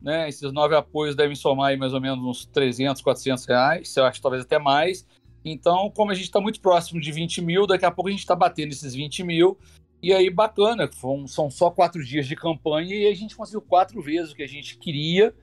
[0.00, 0.28] né?
[0.28, 4.42] Esses nove apoios devem somar mais ou menos uns 300, 400 reais, eu acho talvez
[4.44, 5.06] até mais.
[5.52, 8.20] Então, como a gente está muito próximo de 20 mil, daqui a pouco a gente
[8.20, 9.58] está batendo esses 20 mil.
[10.02, 10.88] E aí, bacana,
[11.26, 14.48] são só quatro dias de campanha e a gente conseguiu quatro vezes o que a
[14.48, 15.34] gente queria,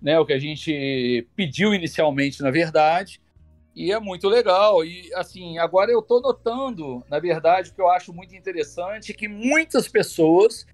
[0.00, 0.18] né?
[0.18, 3.20] O que a gente pediu inicialmente, na verdade.
[3.74, 4.84] E é muito legal.
[4.84, 9.14] E assim, agora eu estou notando, na verdade, o que eu acho muito interessante é
[9.14, 10.64] que muitas pessoas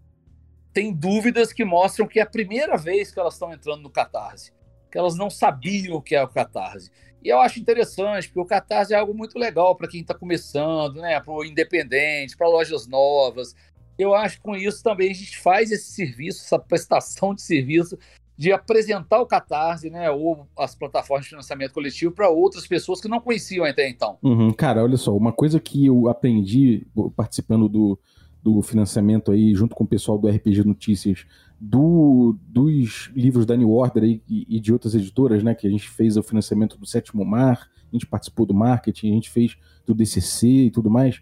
[0.73, 4.53] têm dúvidas que mostram que é a primeira vez que elas estão entrando no Catarse,
[4.91, 6.91] que elas não sabiam o que é o Catarse.
[7.23, 10.97] E eu acho interessante, porque o Catarse é algo muito legal para quem está começando,
[10.97, 11.21] né?
[11.21, 13.55] Para o independente, para lojas novas.
[13.99, 17.99] Eu acho que com isso também a gente faz esse serviço, essa prestação de serviço
[18.41, 23.07] de apresentar o Catarse, né, ou as plataformas de financiamento coletivo para outras pessoas que
[23.07, 24.17] não conheciam até então.
[24.23, 27.99] Uhum, cara, olha só, uma coisa que eu aprendi participando do,
[28.43, 31.27] do financiamento aí, junto com o pessoal do RPG Notícias,
[31.61, 35.55] do, dos livros da New Order e, e, de outras editoras, né?
[35.55, 39.15] Que a gente fez o financiamento do Sétimo Mar, a gente participou do marketing, a
[39.15, 41.21] gente fez do DCC e tudo mais.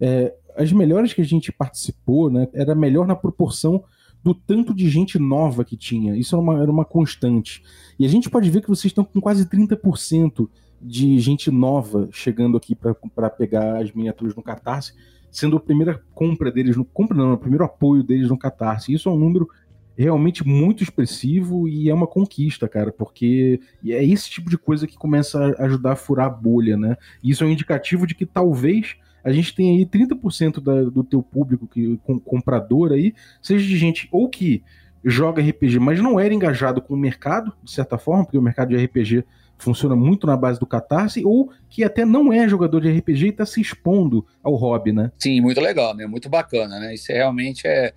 [0.00, 2.46] É, as melhores que a gente participou, né?
[2.52, 3.82] Era melhor na proporção
[4.22, 6.16] do tanto de gente nova que tinha.
[6.16, 7.62] Isso era uma, era uma constante.
[7.98, 10.48] E a gente pode ver que vocês estão com quase 30%
[10.80, 14.92] de gente nova chegando aqui para pegar as miniaturas no Catarse,
[15.30, 18.92] sendo a primeira compra deles, no compra não, o primeiro apoio deles no Catarse.
[18.92, 19.48] Isso é um número
[19.96, 24.96] realmente muito expressivo e é uma conquista, cara, porque é esse tipo de coisa que
[24.96, 26.96] começa a ajudar a furar a bolha, né?
[27.22, 31.04] E isso é um indicativo de que talvez a gente tenha aí 30% da, do
[31.04, 34.62] teu público que com, comprador aí seja de gente ou que
[35.04, 38.68] joga RPG, mas não era engajado com o mercado, de certa forma, porque o mercado
[38.68, 39.24] de RPG
[39.58, 43.28] funciona muito na base do catarse, ou que até não é jogador de RPG e
[43.28, 45.10] está se expondo ao hobby, né?
[45.18, 46.06] Sim, muito legal, né?
[46.06, 46.94] Muito bacana, né?
[46.94, 47.92] Isso é, realmente é,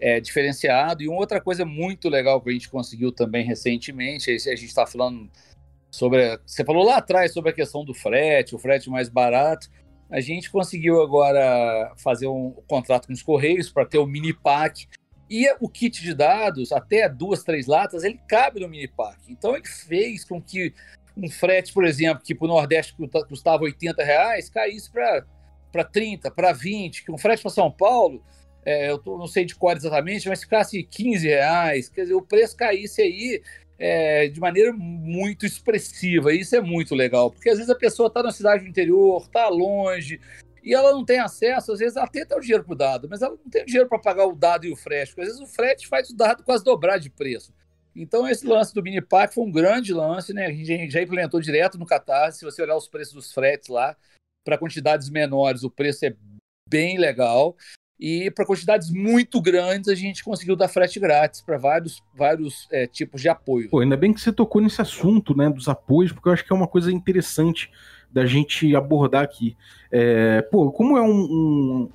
[0.00, 1.02] é, diferenciado.
[1.02, 4.86] E uma outra coisa muito legal que a gente conseguiu também recentemente, a gente está
[4.86, 5.30] falando
[5.90, 6.38] sobre.
[6.46, 9.68] Você falou lá atrás sobre a questão do frete, o frete mais barato.
[10.10, 14.88] A gente conseguiu agora fazer um contrato com os Correios para ter o mini pack.
[15.28, 19.18] E o kit de dados, até duas, três latas, ele cabe no mini pack.
[19.28, 20.74] Então ele fez com que
[21.16, 22.96] um frete, por exemplo, que para o Nordeste
[23.28, 28.24] custava 80 reais, caísse para 30, para 20, que um frete para São Paulo
[28.64, 32.22] é, eu tô, não sei de qual exatamente, mas ficasse 15 reais, quer dizer, o
[32.22, 33.42] preço caísse aí,
[33.78, 36.32] é, de maneira muito expressiva.
[36.32, 39.48] Isso é muito legal, porque às vezes a pessoa está na cidade do interior, está
[39.48, 40.20] longe,
[40.62, 43.22] e ela não tem acesso, às vezes até tem o dinheiro para o dado, mas
[43.22, 45.46] ela não tem dinheiro para pagar o dado e o frete, porque às vezes o
[45.46, 47.52] frete faz o dado quase dobrar de preço.
[47.94, 50.46] Então, esse lance do mini pack foi um grande lance, né?
[50.46, 52.38] A gente já implementou direto no Catarse.
[52.38, 53.96] Se você olhar os preços dos fretes lá,
[54.44, 56.14] para quantidades menores, o preço é
[56.68, 57.56] bem legal.
[58.00, 62.86] E para quantidades muito grandes, a gente conseguiu dar frete grátis para vários, vários é,
[62.86, 63.68] tipos de apoio.
[63.68, 66.50] Pô, ainda bem que você tocou nesse assunto, né, dos apoios, porque eu acho que
[66.50, 67.70] é uma coisa interessante
[68.10, 69.54] da gente abordar aqui.
[69.92, 71.90] É, pô, como é um, um,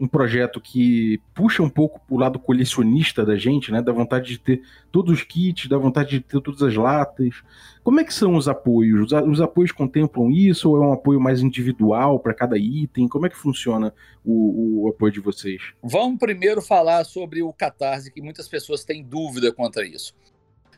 [0.00, 3.82] um projeto que puxa um pouco pro lado colecionista da gente, né?
[3.82, 7.42] Da vontade de ter todos os kits, da vontade de ter todas as latas.
[7.84, 9.12] Como é que são os apoios?
[9.12, 13.06] Os, os apoios contemplam isso ou é um apoio mais individual para cada item?
[13.06, 13.92] Como é que funciona
[14.24, 15.60] o, o, apoio de vocês?
[15.82, 20.14] Vamos primeiro falar sobre o Catarse, que muitas pessoas têm dúvida quanto a isso.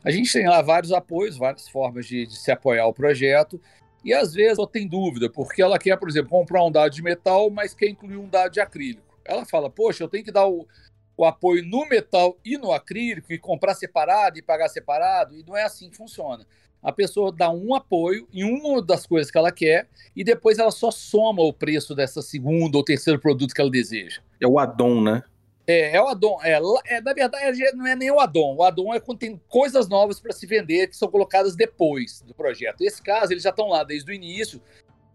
[0.03, 3.59] A gente tem lá vários apoios, várias formas de, de se apoiar o projeto.
[4.03, 7.01] E às vezes ela tem dúvida, porque ela quer, por exemplo, comprar um dado de
[7.01, 10.47] metal, mas quer incluir um dado de acrílico ela fala, poxa, eu tenho que dar
[10.47, 10.67] o,
[11.15, 15.55] o apoio no metal e no acrílico e comprar separado e pagar separado, e não
[15.55, 16.45] é assim que funciona.
[16.81, 20.71] A pessoa dá um apoio em uma das coisas que ela quer e depois ela
[20.71, 24.21] só soma o preço dessa segunda ou terceiro produto que ela deseja.
[24.39, 25.23] É o addon, né?
[25.65, 26.37] É, é o addon.
[26.43, 28.55] É, é, na verdade, não é nem o addon.
[28.57, 32.33] O addon é quando tem coisas novas para se vender que são colocadas depois do
[32.33, 32.81] projeto.
[32.81, 34.61] Nesse caso, eles já estão lá desde o início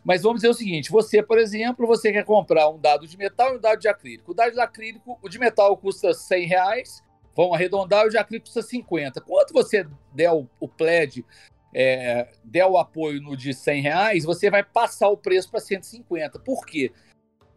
[0.09, 3.53] mas vamos dizer o seguinte: você, por exemplo, você quer comprar um dado de metal
[3.53, 4.31] e um dado de acrílico.
[4.31, 7.05] O dado de acrílico, o de metal custa 100 reais,
[7.37, 9.21] vamos arredondar, o de acrílico custa 50.
[9.21, 11.27] Quanto você der o, o pledge,
[11.75, 16.39] é, der o apoio no de 100 reais, você vai passar o preço para 150.
[16.39, 16.91] Por quê?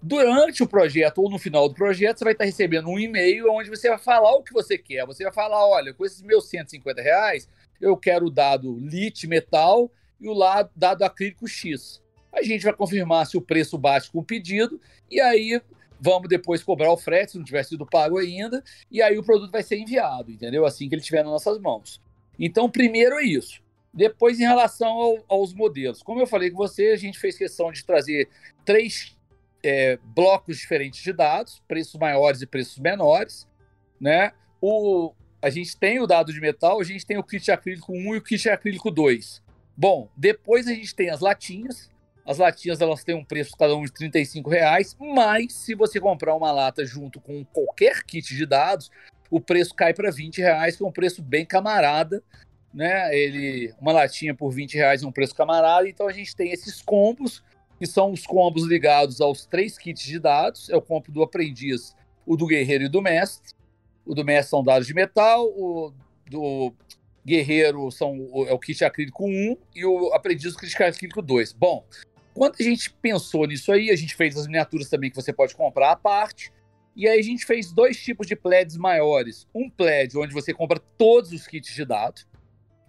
[0.04, 3.70] Durante o projeto ou no final do projeto, você vai estar recebendo um e-mail onde
[3.70, 5.06] você vai falar o que você quer.
[5.06, 7.48] Você vai falar: olha, com esses meus 150 reais,
[7.80, 10.36] eu quero o dado lit metal e o
[10.76, 12.02] dado acrílico X
[12.34, 15.62] a gente vai confirmar se o preço bate com o pedido e aí
[16.00, 19.52] vamos depois cobrar o frete, se não tiver sido pago ainda, e aí o produto
[19.52, 20.65] vai ser enviado, entendeu?
[20.65, 22.02] Assim que ele estiver nas nossas mãos.
[22.39, 23.62] Então, primeiro é isso.
[23.94, 27.72] Depois, em relação ao, aos modelos, como eu falei com você, a gente fez questão
[27.72, 28.28] de trazer
[28.65, 29.15] três
[29.63, 33.48] é, blocos diferentes de dados, preços maiores e preços menores,
[34.00, 34.32] né?
[34.60, 38.15] O, a gente tem o dado de metal, a gente tem o kit acrílico 1
[38.15, 39.44] e o kit acrílico 2.
[39.78, 41.90] Bom, depois a gente tem as latinhas,
[42.26, 46.36] as latinhas elas têm um preço cada um de 35 reais, mas se você comprar
[46.36, 48.92] uma lata junto com qualquer kit de dados,
[49.30, 52.24] o preço cai para 20 reais, que é um preço bem camarada,
[52.74, 53.16] né?
[53.18, 56.82] Ele, uma latinha por 20 reais é um preço camarada, então a gente tem esses
[56.82, 57.44] combos,
[57.80, 61.96] que são os combos ligados aos três kits de dados, é o combo do aprendiz,
[62.26, 63.54] o do guerreiro e do mestre.
[64.06, 65.94] O do mestre são dados de metal, o
[66.30, 66.74] do
[67.26, 68.16] guerreiro são,
[68.48, 71.54] é o kit acrílico 1 e o aprendiz o kit acrílico 2.
[71.54, 71.86] Bom,
[72.34, 75.56] quando a gente pensou nisso aí, a gente fez as miniaturas também que você pode
[75.56, 76.52] comprar à parte.
[76.96, 79.48] E aí a gente fez dois tipos de pleds maiores.
[79.54, 82.22] Um pled onde você compra todos os kits de dado.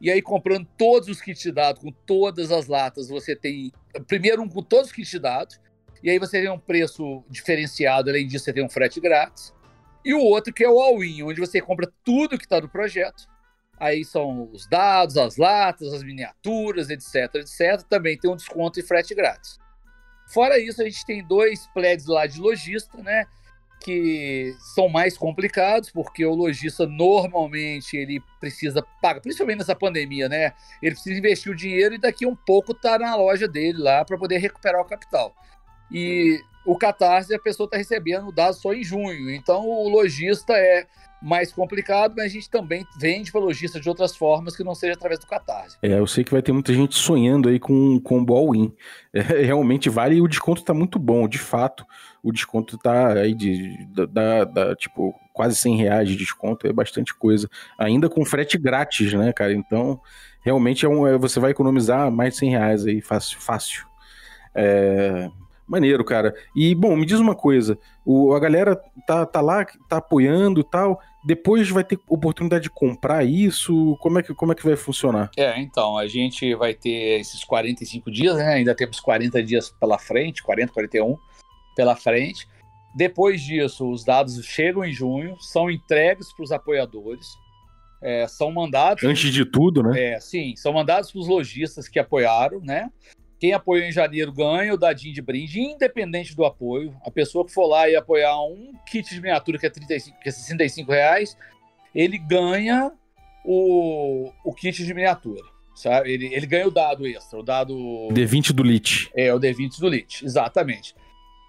[0.01, 3.71] E aí, comprando todos os kits de dado, com todas as latas, você tem.
[4.09, 5.55] Primeiro, um com todos os kits de dado.
[6.03, 9.55] E aí você tem um preço diferenciado, além disso, você tem um frete grátis.
[10.05, 13.29] E o outro que é o all-in, onde você compra tudo que está no projeto
[13.83, 17.83] Aí são os dados, as latas, as miniaturas, etc, etc.
[17.89, 19.59] Também tem um desconto e frete grátis.
[20.33, 23.27] Fora isso, a gente tem dois pleds lá de lojista, né?
[23.81, 30.53] Que são mais complicados, porque o lojista normalmente ele precisa pagar, principalmente nessa pandemia, né?
[30.81, 34.17] Ele precisa investir o dinheiro e daqui um pouco tá na loja dele lá para
[34.17, 35.35] poder recuperar o capital.
[35.91, 39.29] E o Catarse a pessoa está recebendo o dado só em junho.
[39.29, 40.87] Então o lojista é
[41.23, 44.95] mais complicado, mas a gente também vende para lojista de outras formas que não seja
[44.95, 45.77] através do Catarse.
[45.83, 48.75] É, eu sei que vai ter muita gente sonhando aí com, com o all-in.
[49.13, 51.87] É, realmente vale e o desconto está muito bom, de fato.
[52.23, 57.15] O desconto está aí de, da, da, tipo, quase 100 reais de desconto, é bastante
[57.15, 57.49] coisa.
[57.79, 59.53] Ainda com frete grátis, né, cara?
[59.53, 60.01] Então,
[60.41, 63.41] realmente é um, é, você vai economizar mais de 100 reais aí, fácil.
[63.41, 63.87] fácil.
[64.55, 65.31] É,
[65.67, 66.35] Maneiro, cara.
[66.55, 70.65] E, bom, me diz uma coisa: o, a galera tá, tá lá, tá apoiando e
[70.65, 71.01] tal.
[71.25, 73.97] Depois vai ter oportunidade de comprar isso?
[74.01, 75.31] Como é, que, como é que vai funcionar?
[75.37, 78.55] É, então, a gente vai ter esses 45 dias, né?
[78.55, 81.17] Ainda temos 40 dias pela frente, 40, 41
[81.77, 82.47] pela frente.
[82.95, 87.27] Depois disso, os dados chegam em junho, são entregues para os apoiadores,
[88.03, 89.03] é, são mandados.
[89.05, 90.15] Antes de tudo, né?
[90.15, 92.91] É, sim, são mandados para os lojistas que apoiaram, né?
[93.43, 96.95] Quem apoiou em janeiro ganha o dadinho de brinde, independente do apoio.
[97.05, 100.29] A pessoa que for lá e apoiar um kit de miniatura que é, 35, que
[100.29, 101.37] é 65 reais,
[101.93, 102.93] ele ganha
[103.45, 105.43] o, o kit de miniatura.
[105.75, 106.13] Sabe?
[106.13, 107.75] Ele, ele ganha o dado extra, o dado.
[108.13, 109.11] D20 do Lich.
[109.13, 110.95] É, o D20 do Lich, exatamente.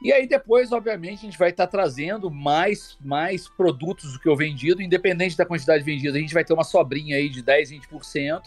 [0.03, 4.27] E aí depois, obviamente, a gente vai estar tá trazendo mais, mais produtos do que
[4.27, 7.69] o vendido, independente da quantidade vendida, a gente vai ter uma sobrinha aí de 10,
[7.69, 8.41] 20%.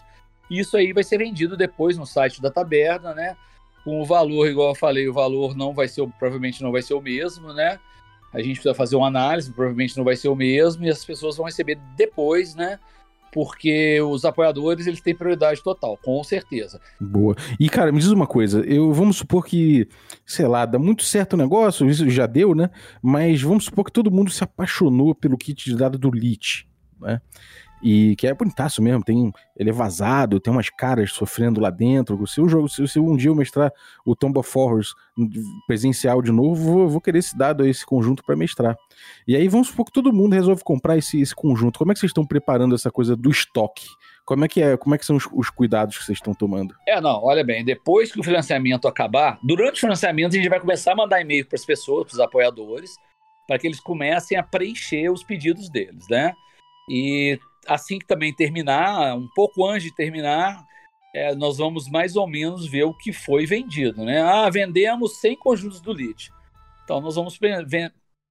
[0.51, 3.37] E isso aí vai ser vendido depois no site da taberna, né?
[3.85, 6.95] Com o valor, igual eu falei, o valor não vai ser, provavelmente não vai ser
[6.95, 7.79] o mesmo, né?
[8.33, 11.37] A gente precisa fazer uma análise, provavelmente não vai ser o mesmo, e as pessoas
[11.37, 12.79] vão receber depois, né?
[13.37, 16.81] porque os apoiadores eles têm prioridade total, com certeza.
[16.99, 17.37] Boa.
[17.61, 19.87] E cara, me diz uma coisa, eu vamos supor que,
[20.25, 22.71] sei lá, dá muito certo o negócio, isso já deu, né?
[23.03, 26.67] Mas vamos supor que todo mundo se apaixonou pelo kit de dado do Lit,
[26.99, 27.21] né?
[27.89, 32.27] E que é bonitaço mesmo, tem, ele é vazado, tem umas caras sofrendo lá dentro.
[32.27, 33.73] Se o jogo, se, se um dia eu mestrar
[34.05, 34.93] o Tomb of Horrors
[35.69, 38.77] presencial de novo, vou, vou querer esse dado, esse conjunto para mestrar.
[39.25, 41.79] E aí vamos supor que todo mundo resolve comprar esse, esse conjunto.
[41.79, 43.87] Como é que vocês estão preparando essa coisa do estoque?
[44.25, 44.77] Como é que é?
[44.77, 46.75] Como é que são os, os, cuidados que vocês estão tomando?
[46.89, 50.59] É, não, olha bem, depois que o financiamento acabar, durante o financiamento a gente vai
[50.59, 52.97] começar a mandar e-mail para as pessoas, para os apoiadores,
[53.47, 56.33] para que eles comecem a preencher os pedidos deles, né?
[56.91, 60.65] E assim que também terminar, um pouco antes de terminar,
[61.15, 64.21] é, nós vamos mais ou menos ver o que foi vendido, né?
[64.21, 66.31] Ah, vendemos 100 conjuntos do LIT.
[66.85, 67.39] Então nós vamos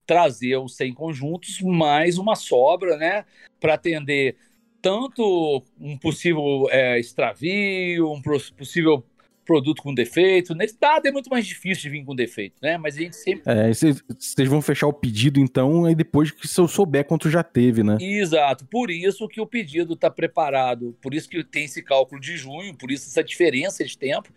[0.06, 3.26] trazer os 100 conjuntos mais uma sobra, né?
[3.60, 4.38] Para atender
[4.82, 9.04] tanto um possível é, extravio, um possível
[9.46, 10.56] produto com defeito.
[10.56, 12.78] Nesse dado é muito mais difícil de vir com defeito, né?
[12.78, 13.44] Mas a gente sempre.
[13.46, 17.84] É, vocês vão fechar o pedido, então, aí depois que eu souber quanto já teve,
[17.84, 17.98] né?
[18.02, 18.66] Exato.
[18.66, 22.76] Por isso que o pedido está preparado, por isso que tem esse cálculo de junho,
[22.76, 24.34] por isso essa diferença de tempo.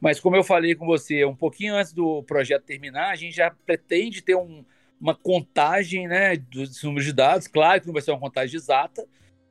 [0.00, 3.50] Mas como eu falei com você, um pouquinho antes do projeto terminar, a gente já
[3.64, 4.64] pretende ter um,
[5.00, 7.46] uma contagem né, dos números de dados.
[7.46, 9.06] Claro que não vai ser uma contagem exata,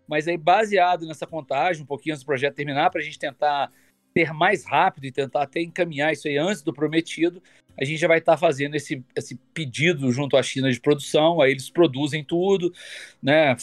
[0.07, 3.71] mas aí baseado nessa contagem, um pouquinho antes do projeto terminar, para a gente tentar
[4.13, 7.41] ter mais rápido e tentar até encaminhar isso aí antes do prometido,
[7.79, 11.41] a gente já vai estar tá fazendo esse, esse pedido junto à China de produção,
[11.41, 12.71] aí eles produzem tudo,
[13.21, 13.55] né?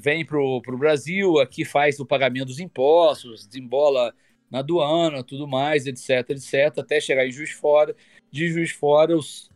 [0.00, 4.12] Vem para o Brasil, aqui faz o pagamento dos impostos, desembola
[4.50, 7.94] na aduana, tudo mais, etc, etc, até chegar em Juiz Fora.
[8.30, 9.48] De Juiz Fora, os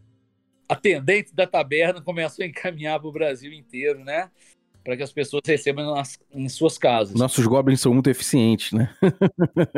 [0.69, 4.31] atendentes da taberna começam a encaminhar para o Brasil inteiro, né?
[4.89, 7.15] Para que as pessoas recebam nas, em suas casas.
[7.15, 8.89] Nossos goblins são muito eficientes, né?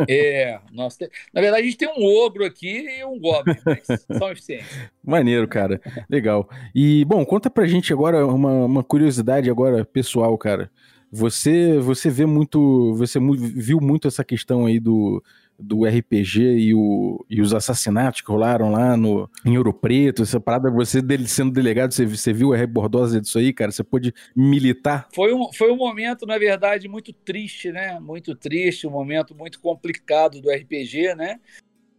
[0.08, 1.10] é, nós te...
[1.34, 4.68] na verdade a gente tem um ogro aqui e um goblin, mas são eficientes.
[5.04, 5.80] Maneiro, cara.
[6.08, 6.48] Legal.
[6.72, 10.70] E, bom, conta pra gente agora uma, uma curiosidade agora pessoal, cara.
[11.10, 15.20] Você, você vê muito, você viu muito essa questão aí do,
[15.60, 20.40] do RPG e, o, e os assassinatos que rolaram lá no, em Ouro Preto, essa
[20.40, 23.70] parada, você dele, sendo delegado, você, você viu a rebordosa disso aí, cara?
[23.70, 25.08] Você pôde militar?
[25.14, 27.98] Foi um, foi um momento, na verdade, muito triste, né?
[28.00, 31.38] Muito triste, um momento muito complicado do RPG, né?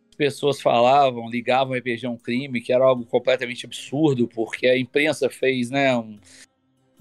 [0.10, 4.78] As pessoas falavam, ligavam RPG a um crime, que era algo completamente absurdo, porque a
[4.78, 5.96] imprensa fez, né?
[5.96, 6.20] Um,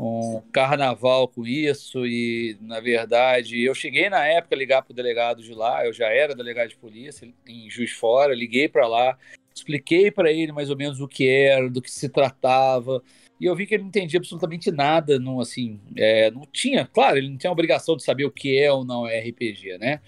[0.00, 4.96] um carnaval com isso e, na verdade, eu cheguei na época a ligar para o
[4.96, 9.18] delegado de lá, eu já era delegado de polícia em Juiz Fora, liguei para lá,
[9.54, 13.02] expliquei para ele mais ou menos o que era, do que se tratava,
[13.38, 17.18] e eu vi que ele não entendia absolutamente nada, não, assim, é, não tinha, claro,
[17.18, 20.00] ele não tinha a obrigação de saber o que é ou não é RPG, né?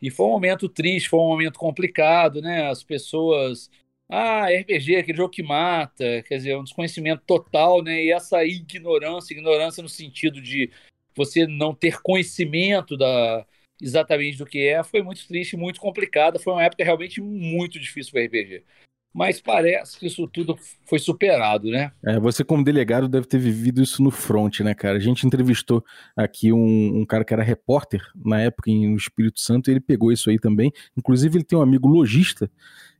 [0.00, 2.68] E foi um momento triste, foi um momento complicado, né?
[2.68, 3.70] As pessoas
[4.10, 8.04] ah, RPG, aquele jogo que mata, quer dizer, um desconhecimento total, né?
[8.04, 10.70] E essa ignorância, ignorância no sentido de
[11.14, 13.46] você não ter conhecimento da
[13.80, 16.38] exatamente do que é, foi muito triste, muito complicada.
[16.38, 18.64] Foi uma época realmente muito difícil para RPG.
[19.12, 21.90] Mas parece que isso tudo foi superado, né?
[22.04, 24.98] É, você, como delegado, deve ter vivido isso no front, né, cara?
[24.98, 25.84] A gente entrevistou
[26.16, 29.80] aqui um, um cara que era repórter na época em, no Espírito Santo e ele
[29.80, 30.72] pegou isso aí também.
[30.96, 32.48] Inclusive, ele tem um amigo lojista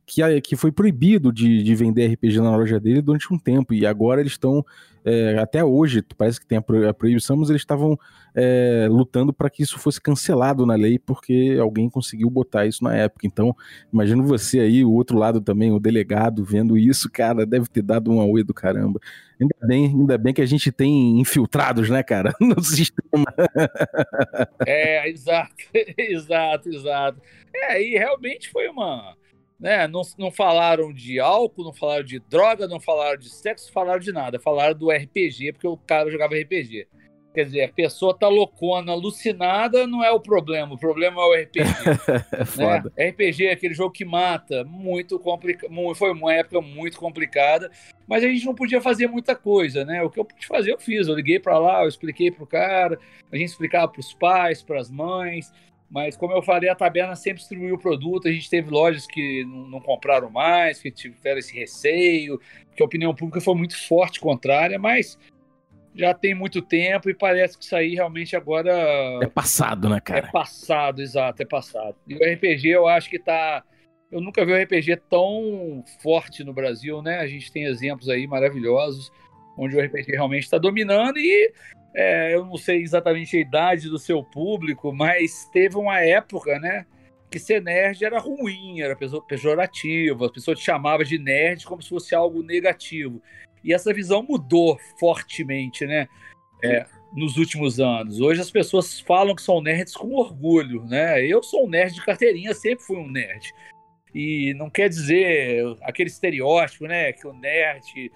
[0.05, 3.73] que, que foi proibido de, de vender RPG na loja dele durante um tempo.
[3.73, 4.65] E agora eles estão,
[5.05, 7.97] é, até hoje, parece que tem a, proibição, mas eles estavam
[8.35, 12.95] é, lutando para que isso fosse cancelado na lei, porque alguém conseguiu botar isso na
[12.95, 13.25] época.
[13.25, 13.55] Então,
[13.91, 18.11] imagino você aí, o outro lado também, o delegado, vendo isso, cara, deve ter dado
[18.11, 18.99] um auê do caramba.
[19.39, 23.25] Ainda bem, ainda bem que a gente tem infiltrados, né, cara, no sistema.
[24.65, 25.55] É, exato,
[25.97, 27.21] exato, exato.
[27.53, 29.15] É, e realmente foi uma
[29.61, 29.87] né?
[29.87, 34.11] Não, não falaram de álcool, não falaram de droga, não falaram de sexo, falaram de
[34.11, 34.39] nada.
[34.39, 36.87] Falaram do RPG, porque o cara jogava RPG.
[37.33, 40.73] Quer dizer, a pessoa tá loucona, alucinada, não é o problema.
[40.73, 41.59] O problema é o RPG.
[42.33, 42.91] é foda.
[42.97, 43.09] Né?
[43.09, 44.65] RPG é aquele jogo que mata.
[44.65, 45.71] Muito complicado.
[45.95, 47.71] Foi uma época muito complicada.
[48.05, 50.01] Mas a gente não podia fazer muita coisa, né?
[50.01, 51.07] O que eu pude fazer, eu fiz.
[51.07, 52.99] Eu liguei para lá, eu expliquei pro cara,
[53.31, 55.53] a gente explicava pros pais, pras mães.
[55.91, 58.29] Mas, como eu falei, a taberna sempre distribuiu o produto.
[58.29, 62.39] A gente teve lojas que não, não compraram mais, que tiveram esse receio,
[62.73, 65.19] que a opinião pública foi muito forte contrária, mas
[65.93, 68.71] já tem muito tempo e parece que isso aí realmente agora.
[69.21, 70.27] É passado, né, cara?
[70.27, 71.95] É passado, exato, é passado.
[72.07, 73.61] E o RPG eu acho que tá.
[74.09, 77.19] Eu nunca vi um RPG tão forte no Brasil, né?
[77.19, 79.11] A gente tem exemplos aí maravilhosos
[79.57, 81.53] onde o RPG realmente está dominando e
[81.93, 86.85] é, eu não sei exatamente a idade do seu público, mas teve uma época, né?
[87.29, 88.95] Que ser nerd era ruim, era
[89.27, 93.21] pejorativo, a pessoa te chamava de nerd como se fosse algo negativo.
[93.63, 96.07] E essa visão mudou fortemente, né?
[96.63, 98.19] É, nos últimos anos.
[98.19, 101.25] Hoje as pessoas falam que são nerds com orgulho, né?
[101.25, 103.53] Eu sou um nerd de carteirinha, sempre fui um nerd.
[104.13, 107.11] E não quer dizer aquele estereótipo, né?
[107.13, 108.11] Que o nerd,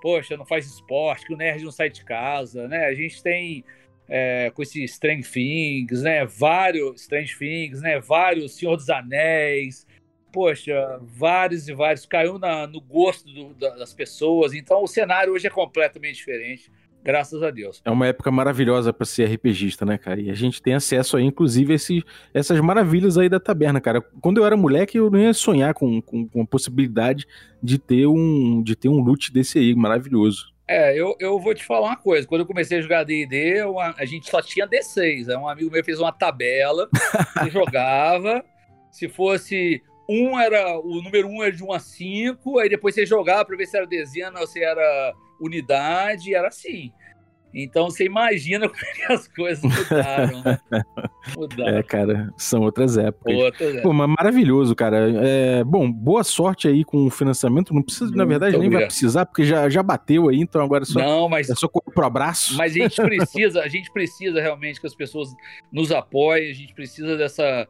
[0.00, 2.86] poxa, não faz esporte, que o nerd não sai de casa, né?
[2.86, 3.64] A gente tem
[4.08, 6.24] é, com esse Strange Things, né?
[6.24, 8.00] Vários Strange Things, né?
[8.00, 9.86] Vários Senhor dos Anéis,
[10.32, 14.54] poxa, vários e vários, caiu na, no gosto do, das pessoas.
[14.54, 16.70] Então o cenário hoje é completamente diferente.
[17.02, 17.80] Graças a Deus.
[17.84, 20.20] É uma época maravilhosa para ser RPGista, né, cara?
[20.20, 24.00] E a gente tem acesso aí, inclusive, a esse, essas maravilhas aí da taberna, cara.
[24.20, 27.26] Quando eu era moleque, eu não ia sonhar com, com, com a possibilidade
[27.62, 30.52] de ter um de ter um loot desse aí, maravilhoso.
[30.66, 32.26] É, eu, eu vou te falar uma coisa.
[32.26, 33.62] Quando eu comecei a jogar D&D,
[33.96, 35.28] a gente só tinha D6.
[35.40, 36.90] Um amigo meu fez uma tabela,
[37.50, 38.44] jogava.
[38.90, 40.78] Se fosse um era.
[40.78, 43.78] O número um era de 1 a 5, aí depois você jogava para ver se
[43.78, 46.92] era dezena ou se era unidade, era assim.
[47.54, 50.42] Então você imagina como é que as coisas mudaram.
[51.36, 51.78] mudaram.
[51.78, 53.34] É, cara, são outras épocas.
[53.34, 53.82] Outras épocas.
[53.82, 55.10] Pô, mas maravilhoso, cara.
[55.26, 57.74] É, bom, boa sorte aí com o financiamento.
[57.74, 58.80] Não precisa, na verdade, nem obrigado.
[58.80, 61.68] vai precisar, porque já, já bateu aí, então agora é só, Não, mas, é só
[61.68, 62.56] correr pro abraço.
[62.56, 65.30] Mas a gente precisa, a gente precisa realmente que as pessoas
[65.72, 67.66] nos apoiem, a gente precisa dessa,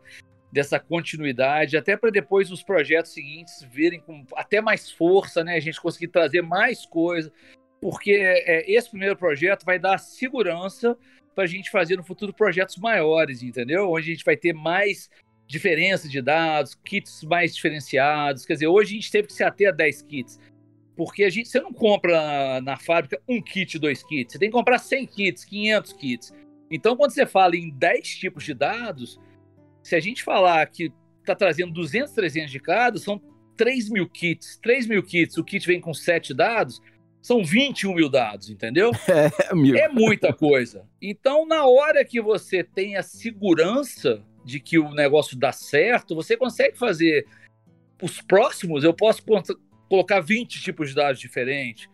[0.53, 5.55] dessa continuidade, até para depois os projetos seguintes virem com até mais força, né?
[5.55, 7.33] A gente conseguir trazer mais coisa,
[7.81, 10.97] porque é, esse primeiro projeto vai dar segurança
[11.35, 13.91] para a gente fazer no futuro projetos maiores, entendeu?
[13.91, 15.09] Onde a gente vai ter mais
[15.47, 18.45] diferença de dados, kits mais diferenciados.
[18.45, 20.39] Quer dizer, hoje a gente teve que se ater a 10 kits.
[20.97, 24.33] Porque a gente, você não compra na, na fábrica um kit, dois kits.
[24.33, 26.35] Você tem que comprar 100 kits, 500 kits.
[26.71, 29.19] Então, quando você fala em 10 tipos de dados,
[29.83, 33.23] se a gente falar que está trazendo 200, 300 de cada, são
[33.57, 34.59] 3 mil kits.
[34.63, 36.83] 3 mil kits, o kit vem com 7 dados,
[37.21, 38.91] são 21 mil dados, entendeu?
[39.09, 40.85] É, é muita coisa.
[41.01, 46.37] Então, na hora que você tem a segurança de que o negócio dá certo, você
[46.37, 47.27] consegue fazer
[48.03, 49.23] os próximos, eu posso
[49.89, 51.89] colocar 20 tipos de dados diferentes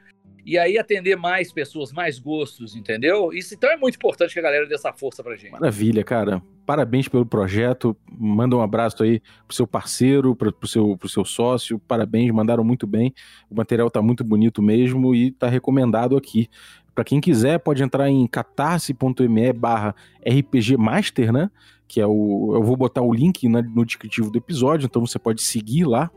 [0.45, 3.33] e aí atender mais pessoas, mais gostos, entendeu?
[3.33, 5.53] Isso então é muito importante que a galera dê essa força pra gente.
[5.53, 6.43] Maravilha, cara.
[6.67, 7.97] Parabéns pelo projeto.
[8.11, 11.79] Manda um abraço aí pro seu parceiro, pro, pro, seu, pro seu sócio.
[11.79, 13.15] Parabéns, mandaram muito bem.
[13.51, 16.49] O material tá muito bonito mesmo e tá recomendado aqui.
[16.95, 19.95] Para quem quiser, pode entrar em catarse.me barra
[20.25, 21.51] rpgmaster, né?
[21.87, 22.53] Que é o.
[22.55, 26.11] Eu vou botar o link no descritivo do episódio, então você pode seguir lá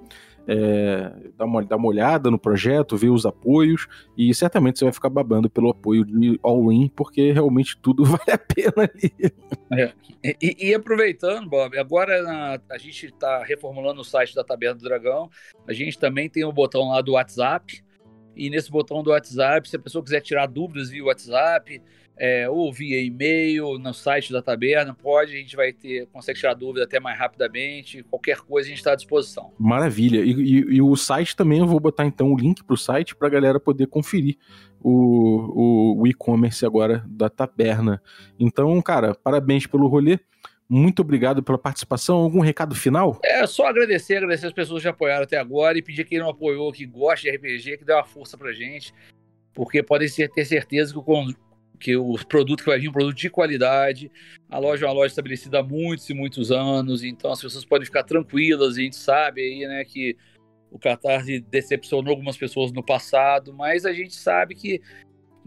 [0.47, 3.87] é, dar, uma, dar uma olhada no projeto, ver os apoios,
[4.17, 8.37] e certamente você vai ficar babando pelo apoio de All-In, porque realmente tudo vale a
[8.37, 9.13] pena ali.
[9.71, 9.93] É.
[10.41, 15.29] E, e, aproveitando, Bob, agora a gente está reformulando o site da Taberna do Dragão,
[15.67, 17.83] a gente também tem o um botão lá do WhatsApp,
[18.35, 21.81] e nesse botão do WhatsApp, se a pessoa quiser tirar dúvidas via WhatsApp,
[22.19, 26.53] é, ou via e-mail, no site da taberna, pode, a gente vai ter, consegue tirar
[26.53, 29.53] dúvida até mais rapidamente, qualquer coisa a gente está à disposição.
[29.59, 32.77] Maravilha, e, e, e, o site também, eu vou botar então o link para o
[32.77, 34.37] site para a galera poder conferir
[34.81, 38.01] o, o, o e-commerce agora da taberna.
[38.39, 40.19] Então, cara, parabéns pelo rolê.
[40.69, 42.17] Muito obrigado pela participação.
[42.17, 43.19] Algum recado final?
[43.23, 46.73] É só agradecer, agradecer as pessoas que apoiaram até agora e pedir quem não apoiou,
[46.73, 48.93] que gosta de RPG, que dê uma força pra gente,
[49.53, 51.03] porque podem ter certeza que o,
[51.79, 54.11] que o produto que vai vir é um produto de qualidade.
[54.49, 57.85] A loja é uma loja estabelecida há muitos e muitos anos, então as pessoas podem
[57.85, 58.77] ficar tranquilas.
[58.77, 60.17] A gente sabe aí, né, que
[60.71, 64.81] o Catarse decepcionou algumas pessoas no passado, mas a gente sabe que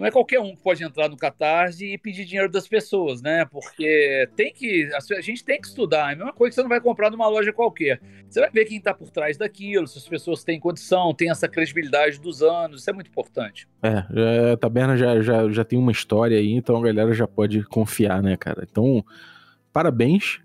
[0.01, 3.44] não é qualquer um que pode entrar no Catarse e pedir dinheiro das pessoas, né?
[3.44, 4.88] Porque tem que.
[4.94, 6.09] A gente tem que estudar.
[6.09, 8.01] É a mesma coisa que você não vai comprar numa loja qualquer.
[8.26, 11.46] Você vai ver quem está por trás daquilo, se as pessoas têm condição, têm essa
[11.46, 12.80] credibilidade dos anos.
[12.80, 13.68] Isso é muito importante.
[13.82, 17.62] É, a taberna já, já, já tem uma história aí, então a galera já pode
[17.64, 18.66] confiar, né, cara?
[18.70, 19.05] Então,
[19.70, 20.40] parabéns.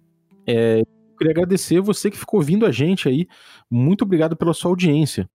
[0.46, 3.26] É, eu queria agradecer você que ficou ouvindo a gente aí.
[3.72, 5.30] Muito obrigado pela sua audiência.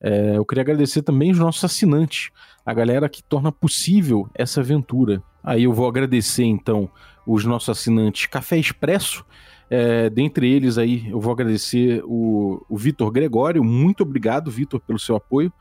[0.00, 2.30] É, eu queria agradecer também os nossos assinantes,
[2.64, 5.22] a galera que torna possível essa aventura.
[5.42, 6.90] Aí eu vou agradecer então
[7.26, 9.24] os nossos assinantes Café Expresso.
[9.70, 13.62] É, dentre eles aí eu vou agradecer o, o Vitor Gregório.
[13.64, 15.52] Muito obrigado, Vitor, pelo seu apoio.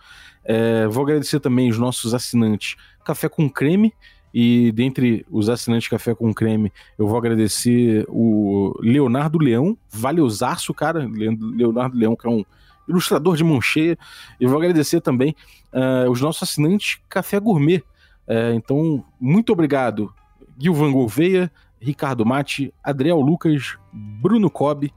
[0.45, 3.93] É, vou agradecer também os nossos assinantes Café com Creme.
[4.33, 11.09] E dentre os assinantes Café com Creme, eu vou agradecer o Leonardo Leão, valeuzaço, cara.
[11.09, 12.45] Leonardo Leão, que é um
[12.87, 13.97] ilustrador de mão cheia.
[14.39, 15.35] E vou agradecer também
[15.73, 17.83] uh, os nossos assinantes Café Gourmet.
[18.27, 20.13] Uh, então, muito obrigado,
[20.57, 24.91] Gilvan Gouveia, Ricardo Mate, Adriel Lucas, Bruno Cobb,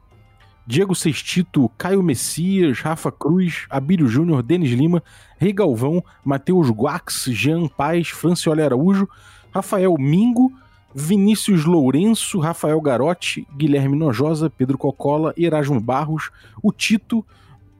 [0.66, 5.02] Diego Sextito, Caio Messias, Rafa Cruz, Abílio Júnior, Denis Lima,
[5.38, 9.08] Rei Galvão, Matheus Guax, Jean Paz, Franciola Araújo,
[9.52, 10.52] Rafael Mingo,
[10.94, 16.30] Vinícius Lourenço, Rafael Garotti, Guilherme Nojosa, Pedro Cocola, Erasmo Barros,
[16.62, 17.24] o Tito,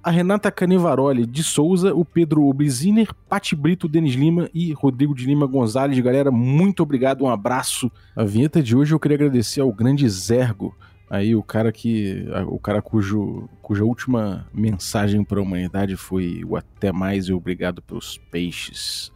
[0.03, 5.26] a Renata Canevaroli de Souza, o Pedro Obliziner, Pati Brito, Denis Lima e Rodrigo de
[5.26, 5.98] Lima Gonzalez.
[6.01, 7.90] Galera, muito obrigado, um abraço.
[8.16, 10.74] A vinheta de hoje eu queria agradecer ao grande Zergo,
[11.09, 16.57] aí o cara que o cara cujo cuja última mensagem para a humanidade foi o
[16.57, 19.12] até mais e obrigado pelos peixes.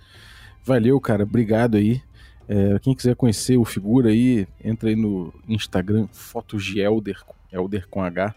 [0.62, 2.02] Valeu, cara, obrigado aí.
[2.46, 7.88] É, quem quiser conhecer o figura aí, entra aí no Instagram Fotos de Elder, Elder
[7.88, 8.34] com H.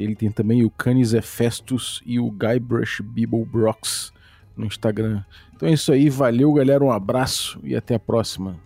[0.00, 4.12] Ele tem também o Canis Hefestus e o Guybrush Bibble Brox
[4.56, 5.22] no Instagram.
[5.54, 8.56] Então é isso aí, valeu galera, um abraço e até a próxima.